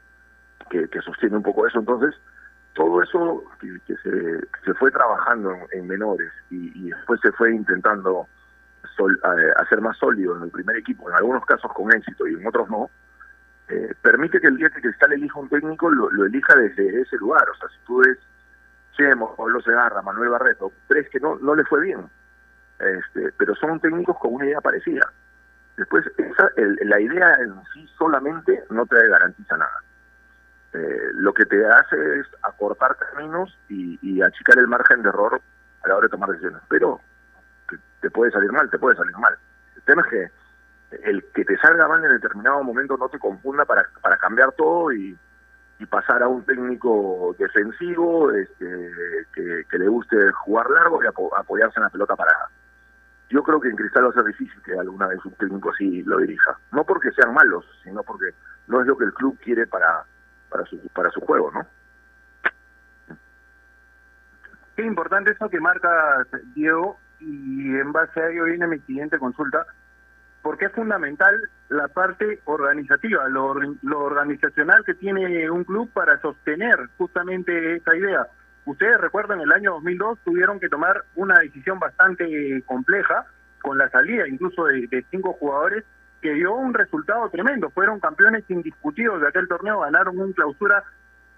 [0.71, 1.81] que, que, sostiene un poco eso.
[1.81, 2.15] Entonces,
[2.75, 7.55] todo eso que, que se, fue trabajando en, en menores y, y, después se fue
[7.55, 8.29] intentando
[8.97, 12.35] sol, eh, hacer más sólido en el primer equipo, en algunos casos con éxito y
[12.35, 12.91] en otros no,
[13.69, 17.17] eh, permite que el día que Cristal elija un técnico lo, lo, elija desde ese
[17.19, 17.49] lugar.
[17.49, 18.19] O sea, si tú ves
[18.97, 22.09] Chemo, Pablo Segarra, Manuel Barreto, tres que no, no le fue bien,
[22.79, 25.13] este, pero son técnicos con una idea parecida.
[25.77, 29.79] Después, esa, el, la idea en sí solamente no te garantiza nada.
[30.73, 35.41] Eh, lo que te hace es acortar caminos y, y, achicar el margen de error
[35.83, 36.63] a la hora de tomar decisiones.
[36.69, 37.01] Pero
[38.01, 39.37] te, puede salir mal, te puede salir mal.
[39.75, 40.31] El tema es que
[41.09, 43.85] el que te salga mal en determinado momento no te confunda para,
[44.19, 45.19] cambiar todo y,
[45.89, 48.93] pasar a un técnico defensivo este,
[49.33, 52.49] que, le guste jugar largo y apo apoyarse en la pelota parada
[53.31, 56.03] yo creo que en Cristal va a ser difícil que alguna vez un técnico así
[56.03, 56.59] lo dirija.
[56.73, 58.35] No porque sean malos, sino porque
[58.67, 60.05] no es lo que el club quiere para,
[60.51, 61.67] para, su, para su juego, ¿no?
[64.77, 69.67] Qué importante eso que marca Diego y en base a ello viene mi siguiente consulta,
[70.43, 71.35] porque es fundamental
[71.69, 73.55] la parte organizativa, lo,
[73.99, 78.27] organizacional que tiene un club para sostener justamente esa idea
[78.71, 83.27] Ustedes recuerdan, el año 2002 tuvieron que tomar una decisión bastante compleja
[83.63, 85.85] con la salida incluso de, cinco jugadores
[86.21, 87.71] que dio un resultado tremendo.
[87.71, 90.85] Fueron campeones indiscutidos de aquel torneo, ganaron un clausura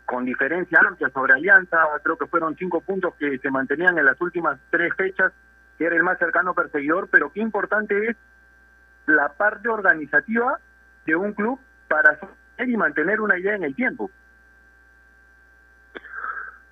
[0.04, 4.20] con diferencia amplia sobre Alianza, creo que fueron cinco puntos que se mantenían en las
[4.20, 5.32] últimas tres fechas,
[5.78, 8.16] que era el más cercano perseguidor, pero qué importante es
[9.06, 10.58] la parte organizativa
[11.06, 12.18] de un club para
[12.58, 14.10] y mantener una idea en el tiempo.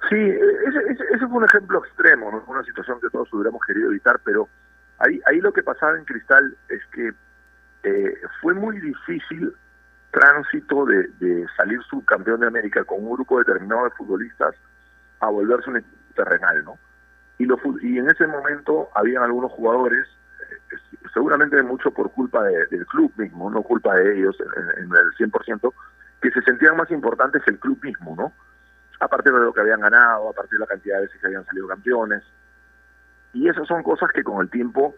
[0.09, 2.45] Sí, ese, ese, ese, fue un ejemplo extremo, ¿no?
[2.47, 4.49] una situación que todos hubiéramos querido evitar, pero
[4.99, 7.13] ahí, ahí lo que pasaba en Cristal es que
[7.83, 9.53] eh, fue muy difícil
[10.11, 14.55] tránsito de, de, salir subcampeón de América con un grupo determinado de futbolistas
[15.21, 16.79] a volverse un terrenal, ¿no?
[17.39, 20.07] Y, lo, en ese momento habían algunos jugadores,
[20.41, 20.77] eh,
[21.15, 25.31] seguramente mucho por culpa de, del club mismo, no culpa de ellos en, en el
[25.31, 25.73] 100%,
[26.21, 28.33] que se sentían más importantes el club mismo, ¿no?
[29.01, 31.27] a partir de lo que habían ganado, a partir de la cantidad de veces que
[31.27, 32.23] habían salido campeones.
[33.33, 34.95] Y esas son cosas que con el tiempo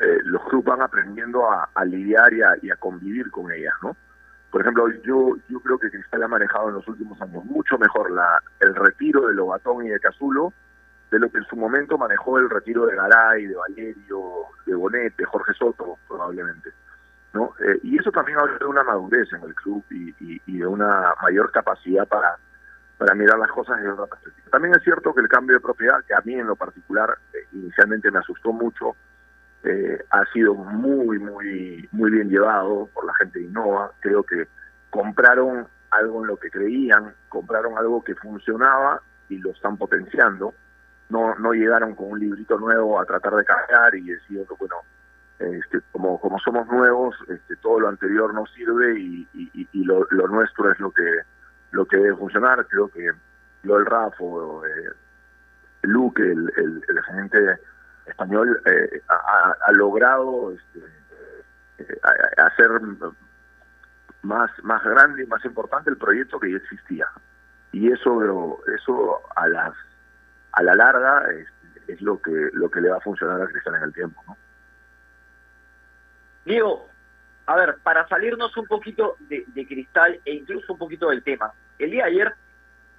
[0.00, 3.96] eh, los clubes van aprendiendo a, lidiar y a, y a, convivir con ellas, ¿no?
[4.50, 8.10] Por ejemplo, yo yo creo que Cristal ha manejado en los últimos años mucho mejor
[8.10, 10.52] la el retiro de Lobatón y de Cazulo
[11.10, 14.22] de lo que en su momento manejó el retiro de Garay, de Valerio,
[14.66, 16.70] de Bonet, de Jorge Soto, probablemente.
[17.32, 17.54] ¿no?
[17.60, 20.66] Eh, y eso también habla de una madurez en el club y, y, y de
[20.66, 22.36] una mayor capacidad para
[22.98, 24.50] para mirar las cosas desde otra perspectiva.
[24.50, 27.46] También es cierto que el cambio de propiedad, que a mí en lo particular eh,
[27.52, 28.96] inicialmente me asustó mucho,
[29.64, 33.92] eh, ha sido muy, muy, muy bien llevado por la gente de Innova.
[34.00, 34.46] Creo que
[34.90, 40.54] compraron algo en lo que creían, compraron algo que funcionaba y lo están potenciando.
[41.08, 44.76] No, no llegaron con un librito nuevo a tratar de cambiar y decir, bueno,
[45.38, 50.28] este, como, como somos nuevos, este, todo lo anterior no sirve y, y, lo, lo
[50.28, 51.20] nuestro es lo que
[51.72, 52.66] lo que debe funcionar.
[52.66, 53.10] Creo que
[53.62, 54.90] lo del Rafo, eh,
[55.82, 57.58] Luque, el, el, el gerente
[58.06, 60.80] español, eh, ha, logrado este,
[61.78, 61.98] eh,
[62.38, 62.68] hacer
[64.22, 67.06] más, más grande y más importante el proyecto que ya existía.
[67.72, 69.72] Y eso, eso a las
[70.52, 71.46] a la larga es,
[71.88, 74.36] es lo que lo que le va a funcionar a Cristian en el tiempo, ¿no?
[76.46, 76.88] Diego,
[77.46, 81.52] a ver, para salirnos un poquito de, de, cristal e incluso un poquito del tema,
[81.78, 82.34] el día de ayer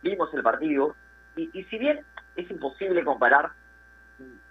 [0.04, 0.96] vimos el partido
[1.36, 2.06] y, y si bien
[2.36, 3.52] es imposible comparar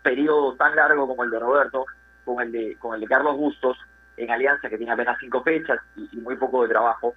[0.06, 1.84] periodo tan largo como el de Roberto
[2.24, 3.76] con el de, con el de Carlos Bustos
[4.16, 7.16] en Alianza, que tiene apenas cinco fechas y, muy poco de trabajo,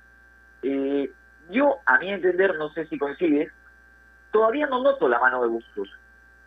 [0.63, 1.11] eh,
[1.51, 3.51] yo, a mi entender, no sé si coincides,
[4.31, 5.87] todavía no noto la mano de Bustos.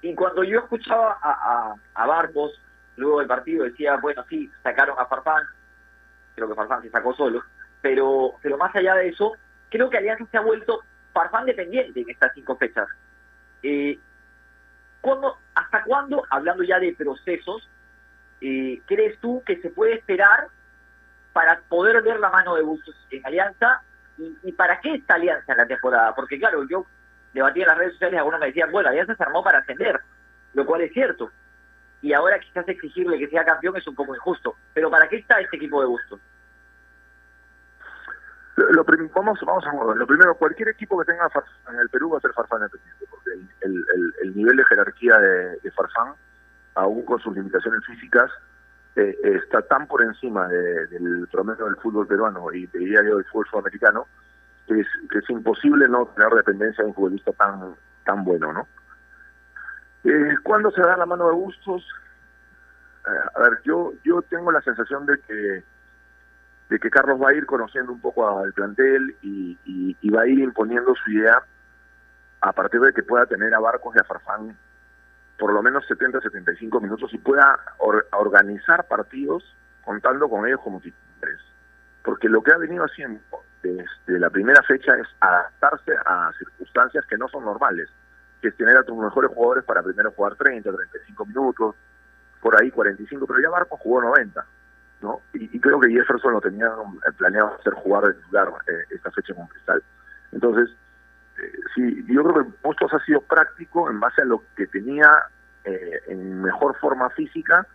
[0.00, 2.60] Y cuando yo escuchaba a, a, a Barcos,
[2.96, 5.44] luego del partido, decía, bueno, sí, sacaron a Farfán,
[6.34, 7.40] creo que Farfán se sacó solo,
[7.80, 9.32] pero, pero más allá de eso,
[9.70, 10.80] creo que Alianza se ha vuelto
[11.12, 12.88] Farfán dependiente en estas cinco fechas.
[13.62, 13.96] Eh,
[15.02, 17.68] ¿cuándo, ¿Hasta cuándo, hablando ya de procesos,
[18.40, 20.46] eh, crees tú que se puede esperar
[21.34, 23.82] para poder ver la mano de Bustos en Alianza?
[24.16, 26.14] ¿Y, para qué esta Alianza en la temporada?
[26.14, 26.86] Porque claro, yo
[27.34, 30.00] debatí en las redes sociales, algunos me decían, bueno, Alianza se armó para ascender,
[30.54, 31.30] lo cual es cierto.
[32.00, 34.56] Y ahora quizás exigirle que sea campeón es un poco injusto.
[34.74, 36.20] Pero ¿para qué está este equipo de Bustos?
[38.72, 39.94] Lo, vamos, vamos a.
[39.94, 43.04] Lo primero, cualquier equipo que tenga Farfán en el Perú va a ser Farfán independiente,
[43.10, 43.84] porque el,
[44.22, 46.14] el nivel de jerarquía de, de Farfán,
[46.74, 48.30] aún con sus limitaciones físicas,
[48.96, 53.24] eh, está tan por encima de- del promedio del fútbol peruano y diría yo del
[53.26, 54.06] fútbol sudamericano,
[54.66, 58.68] que es, que es imposible no tener dependencia de un futbolista tan, tan bueno, ¿no?
[60.04, 61.86] Eh, ¿Cuándo se da la mano de gustos?
[63.06, 65.64] Eh, a ver, yo, yo tengo la sensación de que
[66.68, 69.58] de que Carlos va a ir conociendo un poco al plantel y,
[70.10, 71.42] va a ir imponiendo su idea
[72.40, 74.56] a partir de que pueda tener a Barcos y a Farfán
[75.38, 79.42] por lo menos 70-75 minutos y pueda or- organizar partidos
[79.84, 81.40] contando con ellos como titulares.
[82.04, 83.20] Porque lo que ha venido haciendo
[83.62, 87.88] desde la primera fecha es adaptarse a circunstancias que no son normales,
[88.40, 91.74] que es tener a tus mejores jugadores para primero jugar 30, 35 minutos,
[92.40, 94.44] por ahí 45, pero ya Barcos jugó 90.
[95.02, 95.20] ¿No?
[95.34, 99.34] Y, creo que Jefferson lo tenía eh, planeado hacer jugar de titular eh, esta fecha
[99.34, 99.82] con Cristal.
[100.32, 100.70] Entonces,
[101.42, 105.10] eh, sí, yo creo que Bustos ha sido práctico en base a lo que tenía
[105.64, 107.66] eh, en mejor forma física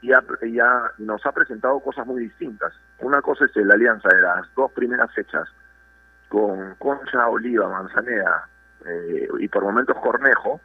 [0.00, 2.72] y ha- y ha- nos ha presentado cosas muy distintas.
[3.00, 5.48] Una cosa es la alianza de las dos primeras fechas
[6.28, 8.44] con Concha, Oliva, Manzanea
[8.86, 10.60] eh, y por momentos Cornejo,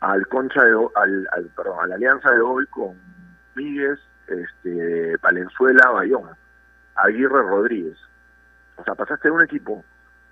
[0.00, 2.96] al Concha de, al, al- perdón, a la alianza de hoy con
[3.54, 3.98] Míguez,
[4.28, 6.30] este, Valenzuela, Bayón,
[6.94, 7.98] Aguirre, Rodríguez.
[8.76, 9.84] O sea, pasaste de un equipo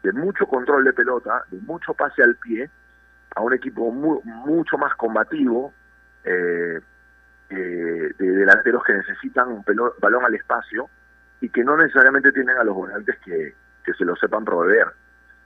[0.03, 2.71] de mucho control de pelota, de mucho pase al pie,
[3.37, 5.73] a un equipo mu- mucho más combativo,
[6.25, 6.81] eh,
[7.51, 10.89] eh, de delanteros que necesitan un pelo- balón al espacio
[11.41, 14.87] y que no necesariamente tienen a los volantes que, que se lo sepan proveer.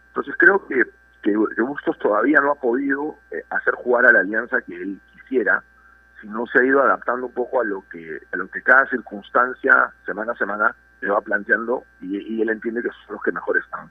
[0.08, 0.84] Entonces creo que,
[1.22, 5.00] que, que Bustos todavía no ha podido eh, hacer jugar a la alianza que él
[5.12, 5.62] quisiera,
[6.24, 9.92] sino se ha ido adaptando un poco a lo que a lo que cada circunstancia
[10.06, 13.90] semana a semana le va planteando y, él entiende que son los que mejor están.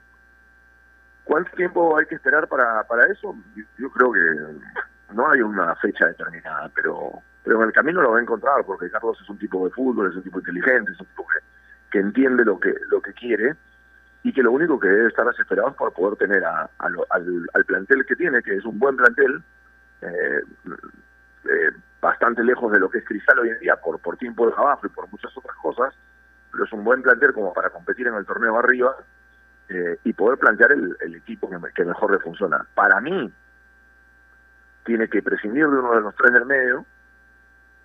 [1.22, 3.36] ¿Cuánto tiempo hay que esperar para, para eso?
[3.78, 8.18] Yo, creo que no hay una fecha determinada, pero pero en el camino lo va
[8.18, 11.06] a encontrar porque Carlos es un tipo de fútbol, es un tipo inteligente, es un
[11.06, 11.26] tipo
[11.90, 13.54] que, entiende lo que lo que quiere
[14.24, 16.96] y que lo único que debe estar desesperado es por poder tener a, al,
[17.52, 19.44] al plantel que tiene, que es un buen plantel,
[20.00, 20.40] eh,
[21.44, 21.70] eh,
[22.04, 24.86] bastante lejos de lo que es Cristal hoy en día por, por tiempo de trabajo
[24.86, 25.94] y por muchas otras cosas,
[26.52, 28.94] pero es un buen plantel como para competir en el torneo arriba
[29.70, 32.66] eh, y poder plantear el, equipo que, me- que mejor le funciona.
[32.74, 33.32] Para mí,
[34.84, 36.84] tiene que prescindir de uno de los tres del medio.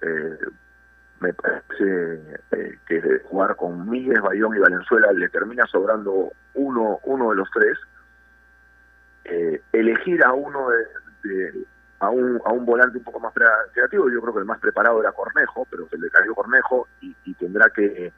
[0.01, 0.37] Eh,
[1.21, 7.29] me parece eh, que jugar con Miguel, Bayón y Valenzuela le termina sobrando uno, uno
[7.29, 7.77] de los tres.
[9.71, 11.65] Elegir a uno de-
[11.99, 15.01] a un, a un volante un poco más creativo, yo creo que el más preparado
[15.01, 18.11] era Cornejo, pero se le cayó Cornejo y, tendrá que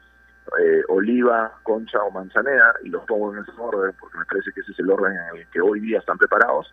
[0.58, 4.60] eh, Oliva, Concha o Manzanea, y los pongo en ese orden porque me parece que
[4.60, 6.72] ese es el orden en el que hoy día están preparados,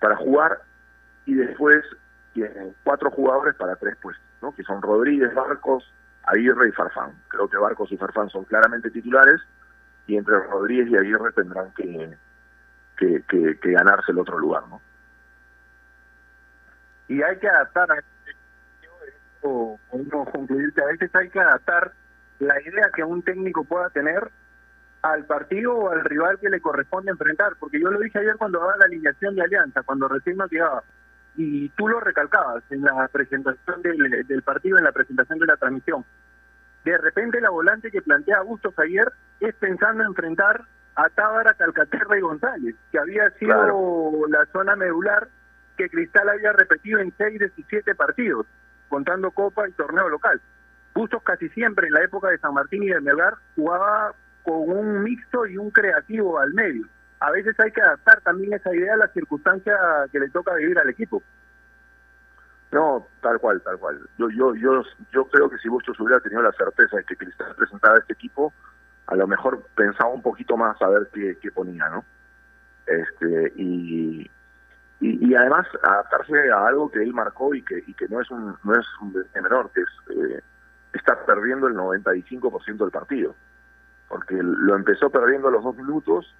[0.00, 0.60] para jugar
[1.26, 1.84] y después
[2.32, 4.54] tienen cuatro jugadores para tres puestos, ¿no?
[4.54, 5.92] que son Rodríguez, Barcos,
[6.24, 7.12] Aguirre y Farfán.
[7.28, 9.40] Creo que Barcos y Farfán son claramente titulares
[10.06, 12.16] y entre Rodríguez y Aguirre tendrán que,
[12.96, 14.62] que ganarse el otro lugar.
[14.68, 14.80] ¿no?
[17.08, 18.02] Y hay que adaptar a
[19.42, 21.92] o uno concluir que a veces hay que adaptar
[22.40, 24.28] la idea que un técnico pueda tener
[25.02, 28.58] al partido o al rival que le corresponde enfrentar, porque yo lo dije ayer cuando
[28.58, 30.82] daba la alineación de Alianza, cuando recién nos llegaba,
[31.36, 35.56] y tú lo recalcabas en la presentación del, del partido, en la presentación de la
[35.56, 36.04] transmisión.
[36.84, 40.62] De repente la volante que plantea Bustos ayer es pensando enfrentar
[40.96, 44.12] a Tábara, Calcaterra y González, que había sido Claro.
[44.28, 45.28] la zona medular
[45.78, 47.64] que Cristal había repetido en seis de sus
[47.96, 48.46] partidos,
[48.88, 50.40] contando Copa y torneo local.
[50.92, 54.12] Bustos casi siempre en la época de San Martín y de Melgar jugaba
[54.42, 56.86] con un mixto y un creativo al medio.
[57.20, 59.76] A veces hay que adaptar también esa idea a la circunstancia
[60.10, 61.22] que le toca vivir al equipo.
[62.72, 64.00] No, tal cual, tal cual.
[64.18, 67.54] Yo, yo, yo, yo creo que si Bustos hubiera tenido la certeza de que Cristal
[67.54, 68.52] presentaba este equipo,
[69.06, 72.04] a lo mejor pensaba un poquito más a ver qué, qué ponía, ¿no?
[72.86, 74.30] Este, y,
[75.00, 78.30] y, y, además adaptarse a algo que él marcó y que, y que no es
[78.30, 80.42] un, no es un menor, que es eh,
[80.92, 83.34] estar perdiendo el 95% del partido.
[84.08, 86.34] Porque lo empezó perdiendo a los dos minutos,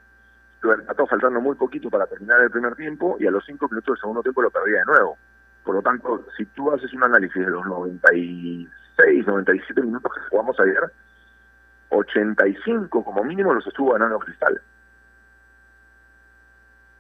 [0.63, 3.95] lo empató faltando muy poquito para terminar el primer tiempo y a los cinco minutos
[3.95, 5.19] del segundo tiempo lo perdía de nuevo.
[5.63, 10.59] Por lo tanto, si tú haces un análisis de los 96, 97 minutos que jugamos
[10.59, 10.81] ayer,
[11.91, 14.61] 85 como mínimo los estuvo ganando Cristal.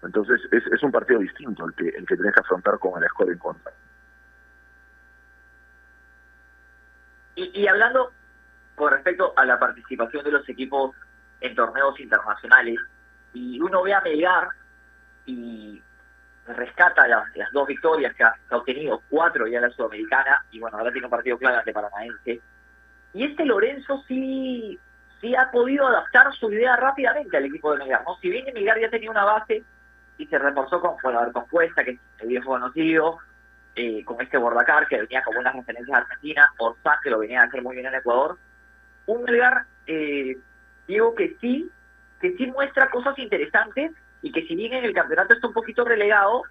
[0.02, 3.32] Entonces es, un partido distinto el que el que tenés que afrontar con el score
[3.32, 3.72] en contra.
[7.34, 8.12] Y, y hablando
[8.74, 10.94] con respecto a la participación de los equipos
[11.40, 12.78] en torneos internacionales,
[13.34, 14.48] y uno ve a Melgar
[15.26, 15.82] y
[16.46, 21.06] rescata las, dos victorias que ha, obtenido, cuatro ya la Sudamericana, y bueno, ahora tiene
[21.06, 22.40] un partido clave ante Paranaense.
[23.14, 24.78] Y este Lorenzo sí,
[25.20, 28.16] sí ha podido adaptar su idea rápidamente al equipo de Melgar, ¿no?
[28.20, 29.62] Si bien Melgar ya tenía una base
[30.18, 33.18] y se reforzó con, con la compuesta, que es el viejo conocido,
[33.74, 37.42] eh, con este Bordacar, que venía como una referencia de Argentina, Orsán, que lo venía
[37.42, 38.36] a hacer muy bien en Ecuador,
[39.06, 40.36] un Melgar, eh,
[40.86, 41.70] digo que sí,
[42.20, 45.84] que sí muestra cosas interesantes y que si bien en el campeonato está un poquito
[45.84, 46.42] relegado,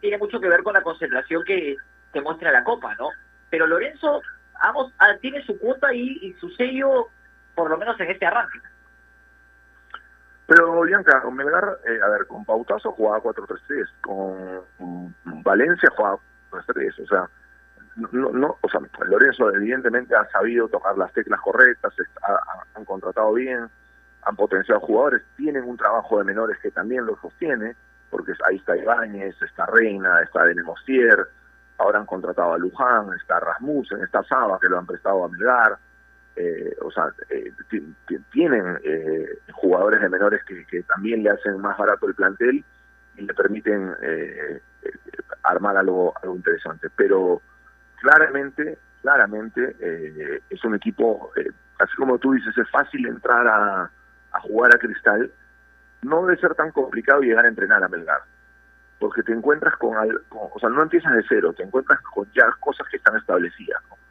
[0.00, 1.76] tiene mucho que ver con la concentración que,
[2.12, 3.08] que muestra la Copa, ¿no?
[3.48, 4.20] Pero Lorenzo
[4.62, 7.08] vamos, ah, tiene su cuota y, y su sello,
[7.54, 8.58] por lo menos en este arranque.
[10.46, 16.18] Pero, Bianca, con Melgar, eh, a ver, con Pautazo jugaba 4-3-3, con Valencia jugaba
[16.50, 17.30] 4-3, o sea,
[17.96, 22.38] no, no, o sea, Lorenzo evidentemente ha sabido tocar las teclas correctas, ha,
[22.74, 23.68] han contratado bien,
[24.22, 27.76] han potenciado jugadores, tienen un trabajo de menores que también lo sostiene,
[28.10, 31.26] porque ahí está Ibáñez, está Reina, está Denemosier,
[31.78, 35.78] ahora han contratado a Luján, está Rasmussen, está Saba, que lo han prestado a Melgar,
[36.36, 37.52] eh, o sea, eh,
[38.32, 42.64] tienen eh, jugadores de menores que, que, también le hacen más barato el plantel
[43.16, 44.60] y le permiten eh,
[45.44, 46.88] armar algo, algo interesante.
[46.96, 47.40] Pero
[48.00, 51.30] claramente, claramente eh, es un equipo,
[51.78, 53.90] así como tú dices, es fácil entrar a,
[54.42, 55.30] jugar a Cristal,
[56.02, 58.22] no debe ser tan complicado llegar a entrenar a Melgar.
[58.98, 59.94] Porque te encuentras con,
[60.28, 63.80] con, o sea, no empiezas de cero, te encuentras con ya cosas que están establecidas.
[63.88, 64.03] ¿no?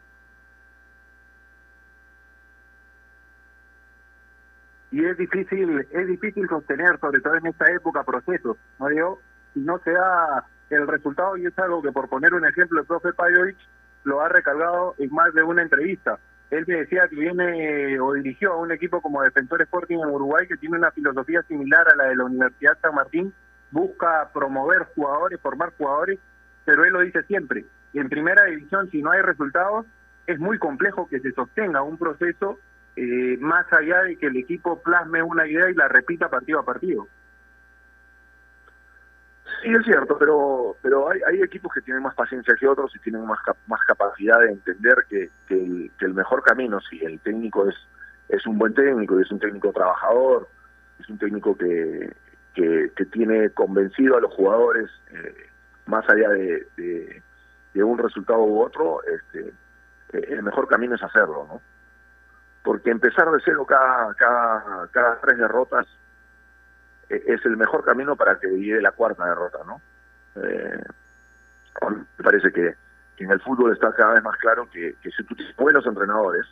[4.94, 9.20] Y es difícil es difícil sostener sobre todo en esta época procesos no digo
[9.54, 12.86] si no se da el resultado y es algo que por poner un ejemplo el
[12.86, 13.58] profe Pajovic
[14.04, 16.20] lo ha recargado en más de una entrevista.
[16.52, 20.48] Él me decía que viene o dirigió a un equipo como Defensor Sporting en Uruguay
[20.48, 23.34] que tiene una filosofía similar a la de la Universidad San Martín
[23.72, 26.20] busca promover jugadores formar jugadores
[26.64, 27.66] pero él lo dice siempre
[27.96, 29.88] en primera división si no hay resultados
[30.28, 32.60] es muy complejo que se sostenga un proceso
[32.96, 36.66] eh, más allá de que el equipo plasme una idea y la repita partido a
[36.66, 37.08] partido.
[39.62, 43.00] Sí, es cierto, pero pero hay, hay equipos que tienen más paciencia que otros y
[43.00, 47.20] tienen más más capacidad de entender que, que, el, que el mejor camino, si el
[47.20, 47.76] técnico es
[48.30, 50.48] es un buen técnico y es un técnico trabajador,
[51.00, 52.16] es un técnico que,
[52.54, 55.50] que, que tiene convencido a los jugadores, eh,
[55.86, 57.22] más allá de, de,
[57.74, 59.54] de, un resultado u otro, este,
[60.14, 61.62] eh, el mejor camino es hacerlo, ¿no?
[62.64, 65.86] Porque empezar de cero cada, cada, cada tres derrotas
[67.10, 69.82] es el mejor camino para que llegue la cuarta derrota, ¿no?
[70.36, 70.84] Eh,
[72.18, 72.76] me parece que,
[73.18, 76.46] en el fútbol está cada vez más claro que, si tú tienes buenos entrenadores,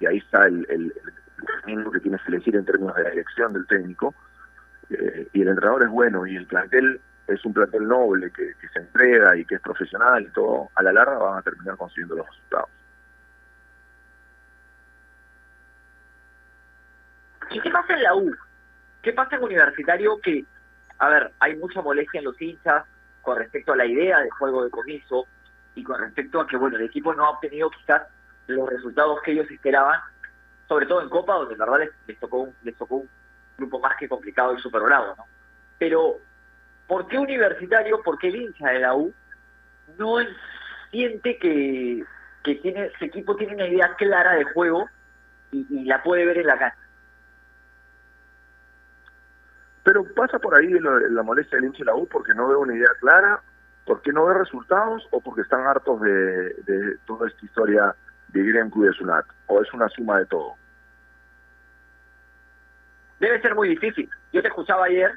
[0.00, 0.94] y ahí está el,
[1.60, 4.14] camino que tienes que elegir en términos de la elección del técnico,
[4.88, 8.78] eh, y el entrenador es bueno y el plantel es un plantel noble que se
[8.78, 12.26] entrega y que es profesional y todo, a la larga van a terminar consiguiendo los
[12.26, 12.70] resultados.
[17.50, 18.34] ¿Y qué pasa en la U?
[19.02, 20.18] ¿Qué pasa en Universitario?
[20.20, 20.44] Que,
[20.98, 22.84] a ver, hay mucha molestia en los hinchas
[23.22, 25.26] con respecto a la idea de juego de comiso
[25.74, 28.02] y con respecto a que, bueno, el equipo no ha obtenido quizás
[28.46, 30.00] los resultados que ellos esperaban,
[30.68, 33.08] sobre todo en Copa, donde en verdad les, tocó un, les tocó un
[33.58, 35.24] grupo más que complicado y super bravo, ¿no?
[35.78, 36.16] Pero,
[36.86, 39.12] ¿por qué Universitario, por qué el hincha de la U
[39.98, 40.16] no
[40.90, 42.04] siente que,
[42.42, 44.88] que tiene, ese equipo tiene una idea clara de juego
[45.52, 46.85] y, y la puede ver en la cancha?
[49.86, 52.56] Pero pasa por ahí la, la molestia del hincha de la U porque no ve
[52.56, 53.40] una idea clara,
[53.84, 57.94] porque no ve resultados o porque están hartos de, de toda esta historia
[58.30, 59.24] de Gremcu y de Sunat?
[59.46, 60.54] ¿O es una suma de todo?
[63.20, 64.10] Debe ser muy difícil.
[64.32, 65.12] Yo te escuchaba ayer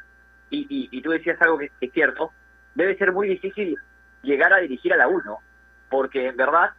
[0.51, 2.31] y, y, y tú decías algo que, es cierto.
[2.75, 3.75] Debe ser muy difícil
[4.21, 5.35] llegar a dirigir a la 1,
[5.89, 6.69] porque en verdad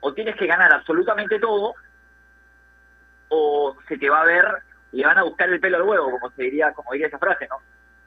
[0.00, 1.74] o tienes que ganar absolutamente todo
[3.28, 4.46] o se te va a ver,
[4.92, 7.46] le van a buscar el pelo al huevo, como se diría, como diría esa frase,
[7.48, 7.56] ¿no?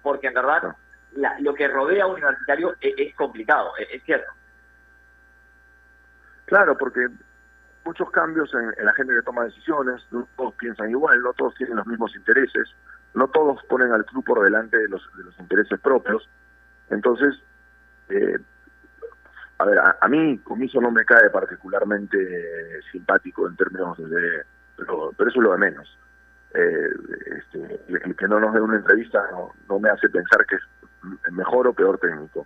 [0.02, 0.76] Porque en verdad
[1.14, 4.32] la- lo que rodea a un universitario es, es complicado, es, es cierto.
[6.46, 7.08] Claro, porque
[7.86, 11.56] muchos cambios en, en la gente que toma decisiones, no todos piensan igual, no todos
[11.56, 12.70] tienen los mismos intereses,
[13.14, 16.28] no todos ponen al club por delante de los, de los intereses propios.
[16.90, 17.36] Entonces,
[18.10, 18.38] eh,
[19.60, 22.18] a ver, a, a mí Comiso no me cae particularmente
[22.92, 24.44] simpático en términos de...
[24.76, 25.98] Pero, pero eso es lo de menos.
[26.54, 26.90] Eh,
[27.38, 29.24] este, el que no nos dé una entrevista
[29.70, 32.46] no, me hace pensar que es mejor o peor técnico.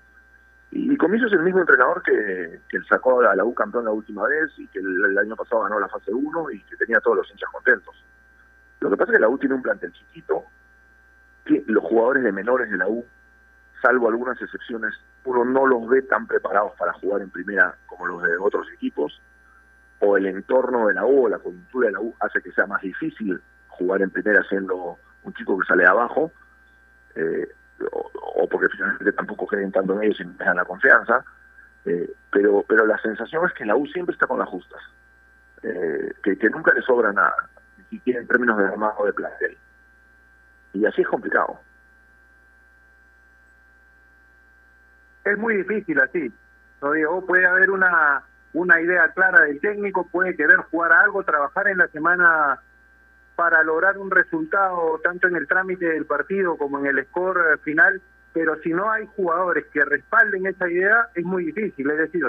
[0.72, 3.92] Y, y Comiso es el mismo entrenador que, que sacó a la U campeón la
[3.92, 7.18] última vez y que el, año pasado ganó la fase 1 y que tenía todos
[7.18, 7.96] los hinchas contentos.
[8.80, 10.46] Lo que pasa es que la U tiene un plantel chiquito,
[11.46, 13.04] que los jugadores de menores de la U,
[13.82, 14.94] salvo algunas excepciones,
[15.24, 19.20] uno no los ve tan preparados para jugar en primera como los de otros equipos,
[20.00, 22.68] o el entorno de la U o la coyuntura de la U hace que sea
[22.68, 23.42] más difícil
[23.78, 26.32] jugar en primera siendo un chico que sale abajo,
[27.16, 27.48] eh,
[27.92, 31.24] o, porque finalmente tampoco creen tanto en ellos y no les dan la confianza,
[31.86, 34.82] eh, pero pero la sensación es que la U siempre está con las justas,
[35.64, 39.58] eh, que, que nunca le sobra nada, ni siquiera en términos de armado de plantel.
[40.74, 41.60] Y así es complicado.
[45.26, 46.32] es muy difícil así.
[46.82, 48.24] No digo, puede haber una,
[48.54, 52.60] una idea clara del técnico, puede querer jugar a algo, trabajar en la semana
[53.36, 57.58] para lograr un resultado tanto en el trámite del partido como en el score eh,
[57.60, 58.02] final,
[58.34, 61.90] pero si no hay jugadores que respalden esa idea, es muy difícil.
[61.92, 62.26] Es decir,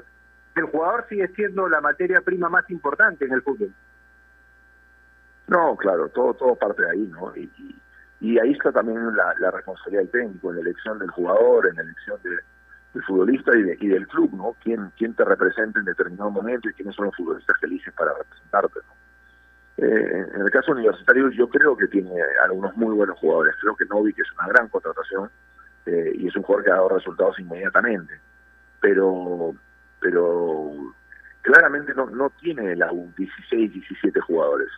[0.57, 3.73] el jugador sigue siendo la materia prima más importante en el fútbol.
[5.49, 7.35] No, claro, todo todo parte de ahí, ¿no?
[7.37, 7.51] Y,
[8.21, 11.77] y, ahí está también la, la responsabilidad del técnico, en la elección del jugador, en
[11.77, 12.31] la elección de,
[12.95, 14.57] del futbolista y, de- y del club, ¿no?
[14.63, 18.81] ¿Quién, quién te representa en determinado momento y quiénes son los futbolistas felices para representarte,
[18.89, 18.96] ¿no?
[19.79, 22.11] Eh, en el caso universitario yo creo que tiene
[22.43, 23.55] algunos muy buenos jugadores.
[23.61, 25.31] Creo que Novik es una gran contratación
[25.87, 28.19] eh, y es un jugador que ha dado resultados inmediatamente.
[28.81, 29.55] Pero
[30.01, 30.73] pero
[31.43, 34.69] claramente no, no tiene la U 16, 17 jugadores.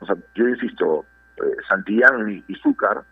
[0.00, 1.06] O sea, yo insisto,
[1.36, 3.02] eh, Santillán y, y Zúcar,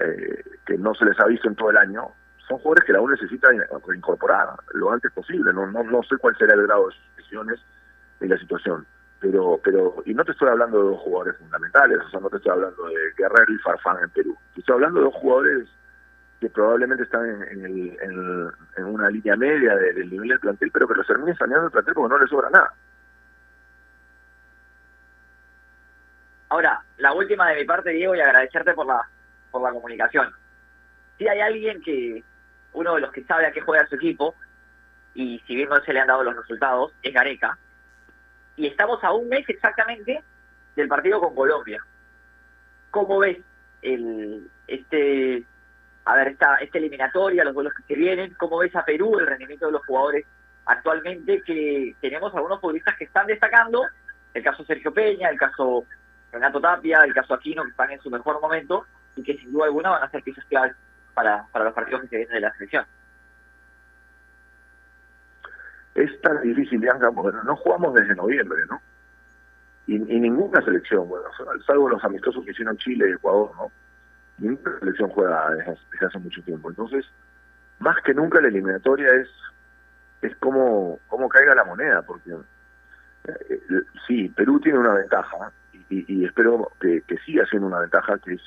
[0.00, 2.08] eh, que no se les ha visto en todo el año,
[2.48, 3.62] son jugadores que la U necesita in-
[3.94, 5.52] incorporar lo antes posible.
[5.52, 7.60] No, no, no sé cuál será el grado de sus lesiones
[8.20, 8.86] y la situación.
[9.22, 12.38] Pero, pero, y no te estoy hablando de dos jugadores fundamentales, o sea, no te
[12.38, 14.36] estoy hablando de Guerrero y Farfán en Perú.
[14.52, 15.68] Te estoy hablando de dos jugadores
[16.40, 17.96] que probablemente están en, el-
[18.76, 21.70] en una línea media de- del nivel del plantel, pero que los terminen saneando el
[21.72, 22.74] plantel porque no les sobra nada.
[26.48, 29.00] Ahora, la última de mi parte, Diego, y agradecerte por la,
[29.50, 30.30] por la comunicación.
[31.16, 32.22] Si hay alguien que,
[32.72, 34.34] uno de los que sabe a qué juega su equipo,
[35.14, 37.56] y si bien no se le han dado los resultados, es Gareca.
[38.56, 40.22] Y estamos a un mes exactamente
[40.76, 41.82] del partido con Colombia.
[42.90, 43.38] ¿Cómo ves
[43.80, 45.44] el este
[46.04, 48.34] a ver esta, esta eliminatoria, los vuelos que se vienen?
[48.34, 50.26] ¿Cómo ves a Perú, el rendimiento de los jugadores
[50.66, 51.42] actualmente?
[51.42, 53.82] Que tenemos algunos futbolistas que están destacando,
[54.34, 55.86] el caso Sergio Peña, el caso
[56.30, 58.86] Renato Tapia, el caso Aquino, que están en su mejor momento
[59.16, 60.74] y que sin duda alguna van a ser piezas claves
[61.14, 62.84] para, para los partidos que se vienen de la selección.
[65.94, 68.80] Es tan difícil, Bianca, porque no jugamos desde noviembre, ¿no?
[69.86, 71.26] Y, ninguna selección, bueno,
[71.66, 73.72] salvo los amistosos que hicieron Chile y Ecuador, ¿no?
[74.38, 76.70] Ninguna selección juega desde, hace mucho tiempo.
[76.70, 77.04] Entonces,
[77.80, 79.28] más que nunca la eliminatoria es
[80.22, 83.58] es como, como caiga la moneda, porque eh, eh,
[84.06, 88.34] sí, Perú tiene una ventaja, y, y- espero que, que siga siendo una ventaja, que
[88.34, 88.42] es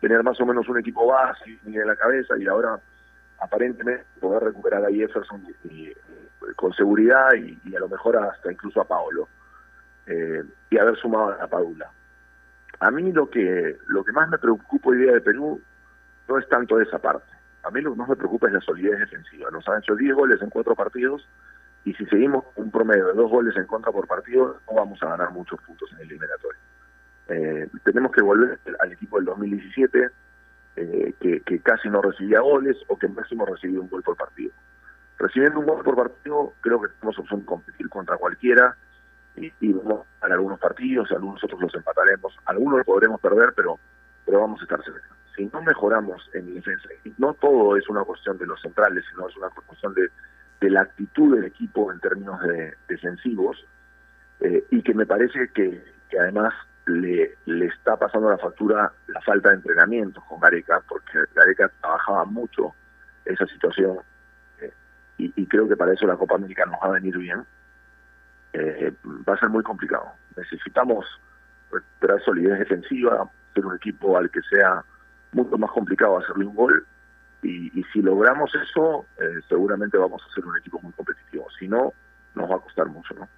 [0.00, 2.80] tener más o menos un equipo base en la cabeza, y ahora
[3.40, 5.42] aparentemente poder recuperar a Jefferson
[6.56, 9.28] con seguridad y, y a lo mejor hasta incluso a Paolo
[10.06, 11.90] eh, y haber sumado a Padula.
[12.80, 15.60] A mí lo que lo que más me preocupa hoy día de Perú
[16.28, 17.32] no es tanto esa parte.
[17.62, 19.50] A mí lo que más me preocupa es la solidez defensiva.
[19.50, 21.26] Nos han hecho 10 goles en cuatro partidos
[21.84, 25.08] y si seguimos un promedio de dos goles en contra por partido no vamos a
[25.08, 26.60] ganar muchos puntos en el eliminatorio.
[27.28, 30.10] Eh, tenemos que volver al equipo del 2017
[30.76, 34.50] eh, que, casi no recibía goles o que máximo recibía un gol por partido.
[35.18, 38.76] Recibiendo un gol por partido, creo que tenemos opción de competir contra cualquiera
[39.36, 43.78] y, vamos a algunos partidos, algunos otros los empataremos, algunos los podremos perder, pero,
[44.24, 45.08] pero vamos a estar cerca.
[45.36, 49.28] Si no mejoramos en defensa, y no todo es una cuestión de los centrales, sino
[49.28, 50.10] es una cuestión de,
[50.70, 53.64] la actitud del equipo en términos de defensivos,
[54.40, 55.84] eh, y que me parece que
[56.18, 56.54] además
[56.86, 62.24] le, le está pasando la factura la falta de entrenamiento con Gareca, porque Gareca trabajaba
[62.24, 62.74] mucho
[63.24, 63.98] esa situación
[64.60, 64.72] eh,
[65.18, 67.44] y, y creo que para eso la Copa América nos va a venir bien.
[68.52, 68.92] Eh,
[69.28, 70.12] va a ser muy complicado.
[70.36, 71.04] Necesitamos
[71.72, 74.84] recuperar solidez defensiva, ser un equipo al que sea
[75.32, 76.86] mucho más complicado hacerle un gol
[77.42, 81.46] y, y si logramos eso, eh, seguramente vamos a ser un equipo muy competitivo.
[81.58, 81.92] Si no,
[82.34, 83.28] nos va a costar mucho, ¿no?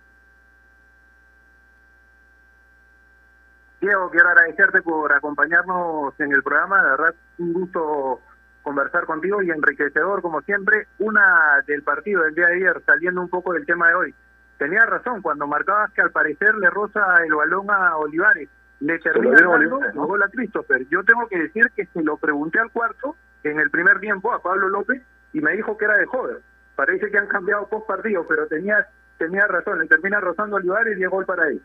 [3.87, 6.83] Diego, quiero agradecerte por acompañarnos en el programa.
[6.83, 8.21] De verdad, un gusto
[8.63, 10.89] conversar contigo y enriquecedor, como siempre.
[10.99, 14.15] Una del partido del día de ayer, saliendo un poco del tema de hoy.
[14.59, 18.49] Tenías razón, cuando marcabas que al parecer le roza el balón a Olivares,
[18.81, 20.07] le termina dando ¿no?
[20.07, 20.85] gol a Christopher.
[20.89, 23.15] Yo tengo que decir que se lo pregunté al cuarto
[23.45, 25.01] en el primer tiempo a Pablo López
[25.33, 26.39] y me dijo que era de joven.
[26.75, 28.85] Parece que han cambiado post partido, pero tenía,
[29.17, 31.63] tenía razón, le termina rozando a Olivares y es gol para él.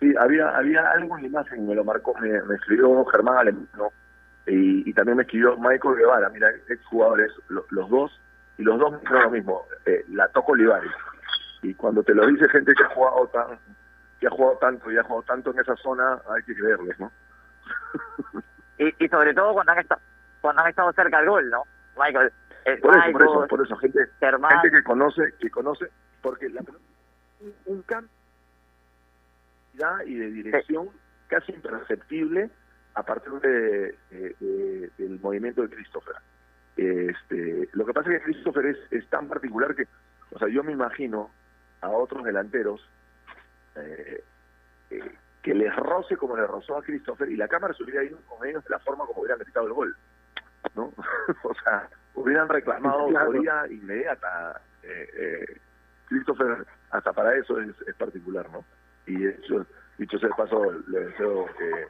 [0.00, 3.90] Sí, había había algo en la imagen, me lo marcó, me, me escribió Germán Alemano
[4.46, 8.20] y, y también me escribió Michael Guevara, mira, exjugadores, lo- los dos,
[8.58, 10.90] y los dos me dijeron lo mismo, eh, la toco Olivares.
[11.62, 13.58] Y cuando te lo dice gente que ha jugado tan
[14.20, 17.10] que ha jugado tanto y ha jugado tanto en esa zona, hay que creerles, ¿no?
[18.78, 20.00] Y, y sobre todo cuando han, estado,
[20.42, 21.62] cuando han estado cerca del gol, ¿no?
[21.98, 22.30] Michael.
[22.66, 24.60] eh, Por eso, por eso, por eso, gente, Germán.
[24.60, 25.86] gente que conoce, que conoce,
[26.20, 26.60] porque la
[27.64, 28.10] un cambio
[30.06, 30.88] y de dirección
[31.28, 32.50] casi imperceptible
[32.94, 36.14] a partir de, de- de- del movimiento de Christopher.
[36.76, 39.86] Este, lo que pasa es que Christopher es, es tan particular que,
[40.30, 41.30] o sea, yo me imagino
[41.80, 42.86] a otros delanteros
[43.76, 44.22] eh,
[44.90, 48.18] eh, que les roce como le rozó a Christopher y la cámara se hubiera ido
[48.26, 49.96] con ellos de la forma como hubieran gritado el gol.
[50.74, 50.92] ¿no?
[51.44, 53.26] o sea, hubieran reclamado Claro.
[53.26, 54.60] autoría inmediata.
[54.82, 55.60] Eh, eh,
[56.08, 58.64] Christopher, hasta para eso es, es particular, ¿no?
[59.06, 59.66] Y eso,
[59.98, 61.86] dicho sea de paso, le deseo que,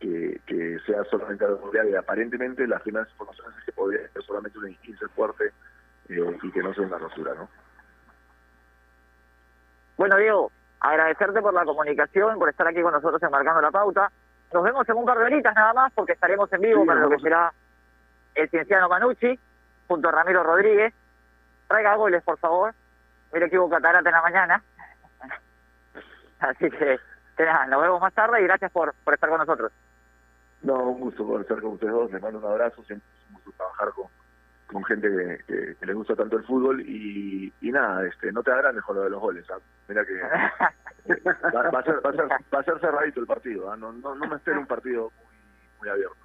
[0.00, 4.22] que, que sea solamente algo mundial y aparentemente las primeras informaciones es que podría ser
[4.22, 5.52] solamente un 15 fuerte
[6.08, 7.48] eh, y que no sea una rosura, ¿no?
[9.96, 10.50] Bueno, Diego,
[10.80, 14.10] agradecerte por la comunicación, por estar aquí con nosotros enmarcando la pauta.
[14.52, 17.00] Nos vemos en un par de horitas nada más, porque estaremos en vivo Sí, para
[17.00, 17.52] lo que será
[18.34, 19.38] el cienciano Manucci,
[19.86, 20.92] junto a Ramiro Rodríguez.
[21.68, 22.74] Traiga goles, por favor.
[23.32, 24.62] Mira que hubo catarata en la mañana.
[26.48, 26.98] Así que,
[27.36, 29.72] que nada, nos vemos más tarde y gracias por, por estar con nosotros.
[30.62, 32.12] No, un gusto poder estar con ustedes dos.
[32.12, 32.82] Les mando un abrazo.
[32.84, 34.06] Siempre es un gusto trabajar con,
[34.66, 36.80] con gente que, que, que les gusta tanto el fútbol.
[36.82, 39.46] Y, y nada, este, no te agrandes con lo de los goles.
[39.50, 39.58] ¿ah?
[39.88, 40.14] Mira que
[41.12, 41.22] eh,
[41.54, 43.70] va, va a ser, va, a ser, va a ser cerradito el partido.
[43.70, 43.76] ¿ah?
[43.76, 45.36] No, no, no me espero un partido muy,
[45.80, 46.16] muy abierto.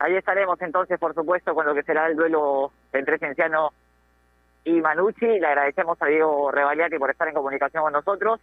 [0.00, 3.72] Ahí estaremos entonces, por supuesto, con lo que será el duelo entre Cienciano
[4.64, 5.26] y Manucci.
[5.26, 8.40] Le agradecemos a Diego Revaliati por estar en comunicación con nosotros.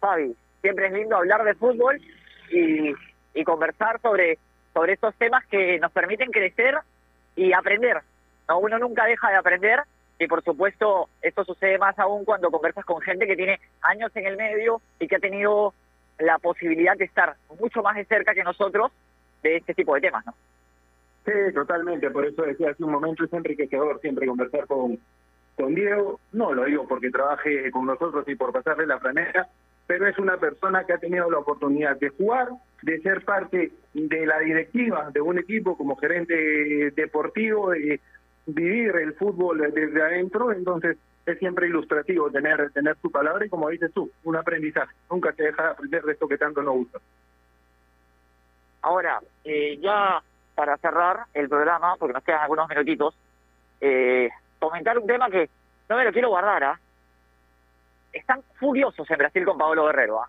[0.00, 2.00] Fabi, siempre es lindo hablar de fútbol
[2.50, 2.94] y,
[3.44, 4.36] conversar sobre,
[4.74, 6.76] sobre estos temas que nos permiten crecer
[7.36, 8.02] y aprender.
[8.48, 8.58] ¿no?
[8.58, 9.80] Uno nunca deja de aprender
[10.18, 14.26] y, por supuesto, esto sucede más aún cuando conversas con gente que tiene años en
[14.26, 15.72] el medio y que ha tenido
[16.18, 18.90] la posibilidad de estar mucho más de cerca que nosotros
[19.42, 20.34] de este tipo de temas, ¿no?
[21.24, 22.10] Sí, totalmente.
[22.10, 24.98] Por eso decía hace un momento, es enriquecedor siempre conversar con,
[25.58, 26.20] con Diego.
[26.32, 29.48] No lo digo porque trabaje con nosotros y por pasarle la planeta,
[29.86, 32.48] pero es una persona que ha tenido la oportunidad de jugar,
[32.82, 38.00] de ser parte de la directiva de un equipo como gerente deportivo, de
[38.46, 40.52] vivir el fútbol desde adentro.
[40.52, 40.96] Entonces,
[41.26, 44.94] es siempre ilustrativo tener, tener su palabra y, como dices tú, un aprendizaje.
[45.10, 46.98] Nunca te deja de aprender de esto que tanto nos gusta.
[48.82, 50.22] Ahora, eh, ya
[50.54, 53.14] para cerrar el programa, porque nos quedan algunos minutitos,
[53.80, 54.28] eh,
[54.58, 55.48] comentar un tema que
[55.88, 56.64] no me lo quiero guardar.
[56.64, 56.80] ¿ah?
[58.12, 60.20] Están furiosos en Brasil con Paolo Guerrero.
[60.20, 60.28] ¿ah?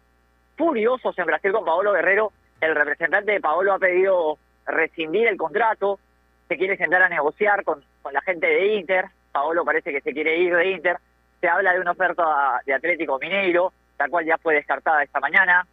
[0.57, 2.31] Furiosos en Brasil con Paolo Guerrero.
[2.61, 5.99] El representante de Paolo ha pedido rescindir el contrato,
[6.47, 9.05] se quiere sentar a negociar con, con la gente de Inter.
[9.31, 10.97] Paolo parece que se quiere ir de Inter.
[11.39, 15.65] Se habla de una oferta de Atlético Mineiro, la cual ya fue descartada esta mañana.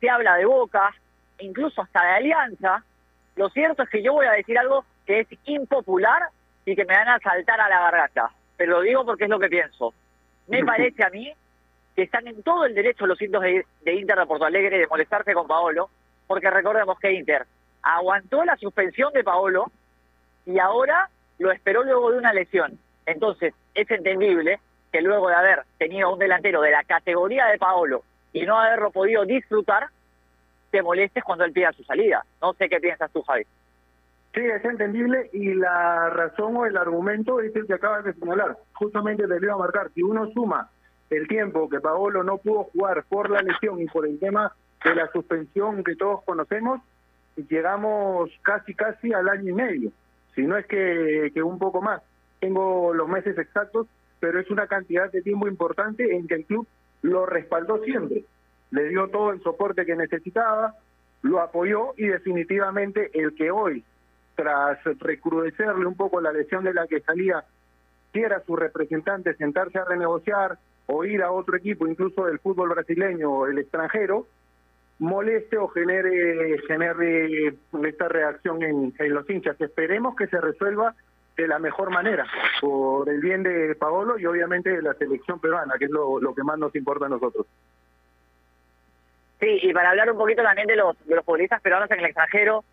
[0.00, 0.94] Se habla de Boca,
[1.40, 2.84] incluso hasta de Alianza.
[3.36, 6.22] Lo cierto es que yo voy a decir algo que es impopular
[6.70, 8.30] y que me van a saltar a la garganta.
[8.58, 9.94] Pero lo digo porque es lo que pienso.
[10.48, 11.32] Me parece a mí
[11.96, 14.86] que están en todo el derecho los hindos de, de Inter de Porto Alegre de
[14.86, 15.88] molestarse con Paolo,
[16.26, 17.46] porque recordemos que Inter
[17.82, 19.72] aguantó la suspensión de Paolo
[20.44, 21.08] y ahora
[21.38, 22.78] lo esperó luego de una lesión.
[23.06, 24.60] Entonces, es entendible
[24.92, 28.02] que luego de haber tenido un delantero de la categoría de Paolo
[28.34, 29.88] y no haberlo podido disfrutar,
[30.70, 32.26] te molestes cuando él pida su salida.
[32.42, 33.46] No sé qué piensas tú, Javi.
[34.34, 38.56] Sí, es entendible y la razón o el argumento es el que acabas de señalar.
[38.74, 39.90] Justamente te lo iba a marcar.
[39.94, 40.70] Si uno suma
[41.10, 44.52] el tiempo que Paolo no pudo jugar por la lesión y por el tema
[44.84, 46.80] de la suspensión que todos conocemos,
[47.48, 49.92] llegamos casi casi al año y medio,
[50.34, 52.02] si no es que, que un poco más.
[52.40, 53.86] Tengo los meses exactos,
[54.20, 56.66] pero es una cantidad de tiempo importante en que el club
[57.02, 58.24] lo respaldó siempre,
[58.70, 60.74] le dio todo el soporte que necesitaba,
[61.22, 63.84] lo apoyó y definitivamente el que hoy,
[64.38, 67.42] tras recrudecerle un poco la lesión de la que salía,
[68.12, 73.32] quiera su representante sentarse a renegociar o ir a otro equipo, incluso del fútbol brasileño
[73.32, 74.28] o el extranjero,
[75.00, 77.52] moleste o genere, genere
[77.84, 79.60] esta reacción en, los hinchas.
[79.60, 80.94] Esperemos que se resuelva
[81.36, 82.24] de la mejor manera,
[82.60, 86.32] por el bien de Paolo y obviamente de la selección peruana, que es lo, lo
[86.32, 87.44] que más nos importa a nosotros.
[89.40, 92.04] Sí, y para hablar un poquito también de los, de los futbolistas peruanos en el
[92.04, 92.64] extranjero,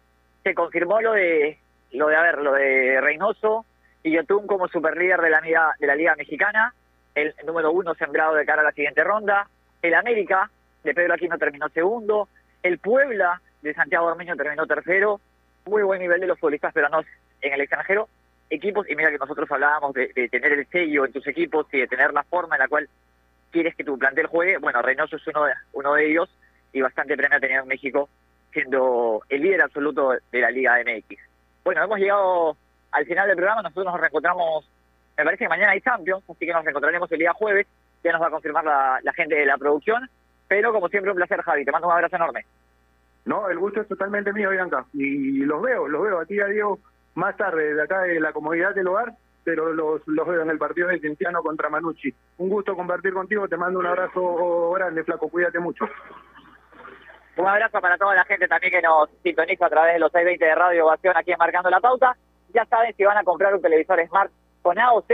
[0.45, 1.57] se confirmó lo de,
[1.93, 3.65] lo de, a lo de Reynoso
[4.03, 6.71] y Yotun como superlíder de la, Liga- de la Liga Mexicana,
[7.15, 9.47] el número uno sembrado de cara a la siguiente ronda,
[9.81, 10.51] el América
[10.83, 12.29] de Pedro Aquino terminó segundo,
[12.61, 15.19] el Puebla de Santiago Ormeño terminó tercero,
[15.65, 17.07] muy buen nivel de los futbolistas peruanos
[17.41, 18.07] en el extranjero,
[18.51, 21.79] equipos, y mira que nosotros hablábamos de, de tener el sello en tus equipos y
[21.79, 22.87] de tener la forma en la cual
[23.51, 26.29] quieres que tu plantel juegue, bueno, Reynoso es uno de, uno de ellos
[26.71, 28.09] y bastante premio ha tenido en México
[28.55, 31.19] siendo el líder absoluto de la Liga MX.
[31.65, 32.55] Bueno, hemos llegado
[32.91, 34.71] al final del programa, nosotros nos reencontramos,
[35.17, 37.67] me parece que mañana hay Champions, así que nos reencontraremos el día jueves,
[38.01, 40.09] ya nos va a confirmar la, gente de la producción,
[40.47, 42.45] pero como siempre un placer Javi, te mando un abrazo enorme.
[43.25, 44.85] No, el gusto es totalmente mío, Bianca.
[44.93, 46.79] Y los veo, los veo a ti a Diego
[47.15, 50.57] más tarde, de acá de la comodidad del hogar, pero los, los veo en el
[50.57, 52.13] partido de Cienciano contra Manucci.
[52.37, 55.85] Un gusto compartir contigo, te mando un abrazo grande, flaco, cuídate mucho.
[57.37, 60.45] Un abrazo para toda la gente también que nos sintoniza a través de los 620
[60.45, 62.15] de Radio Ovación aquí en Marcando la Pauta.
[62.53, 64.31] Ya saben, si van a comprar un televisor Smart
[64.61, 65.11] con AOC,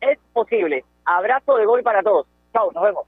[0.00, 0.84] es posible.
[1.04, 2.26] Abrazo de gol para todos.
[2.52, 3.06] Chao, nos vemos.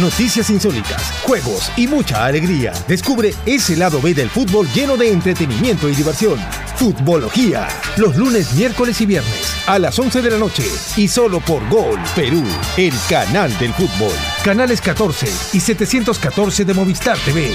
[0.00, 2.72] Noticias insólitas, juegos y mucha alegría.
[2.86, 6.38] Descubre ese lado B del fútbol lleno de entretenimiento y diversión.
[6.76, 7.66] Futbología.
[7.96, 10.64] Los lunes, miércoles y viernes a las 11 de la noche.
[10.96, 12.44] Y solo por Gol Perú,
[12.76, 14.12] el canal del fútbol.
[14.44, 17.54] Canales 14 y 714 de Movistar TV.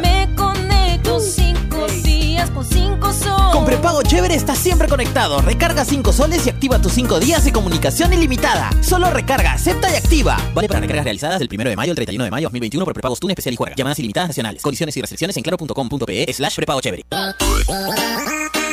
[0.00, 3.52] Me conecto cinco días con cinco sol.
[3.52, 5.40] Con prepago chévere estás siempre conectado.
[5.42, 8.70] Recarga 5 soles y activa tus 5 días de comunicación ilimitada.
[8.82, 10.38] Solo recarga, acepta y activa.
[10.54, 13.20] Vale para recargas realizadas del 1 de mayo al 31 de mayo 2021 por prepagos
[13.20, 13.76] TUN especial y juega.
[13.76, 14.62] Llamadas ilimitadas nacionales.
[14.62, 17.04] Condiciones y restricciones en claro.com.pe slash prepago chévere.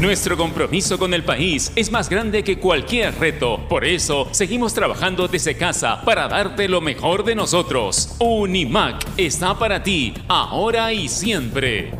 [0.00, 3.60] Nuestro compromiso con el país es más grande que cualquier reto.
[3.68, 8.16] Por eso, seguimos trabajando desde casa para darte lo mejor de nosotros.
[8.18, 11.92] Unimac está para ti, ahora y siempre.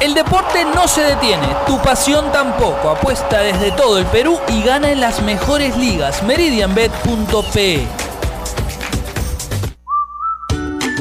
[0.00, 2.88] El deporte no se detiene, tu pasión tampoco.
[2.90, 6.22] Apuesta desde todo el Perú y gana en las mejores ligas.
[6.22, 8.03] Meridianbet.pe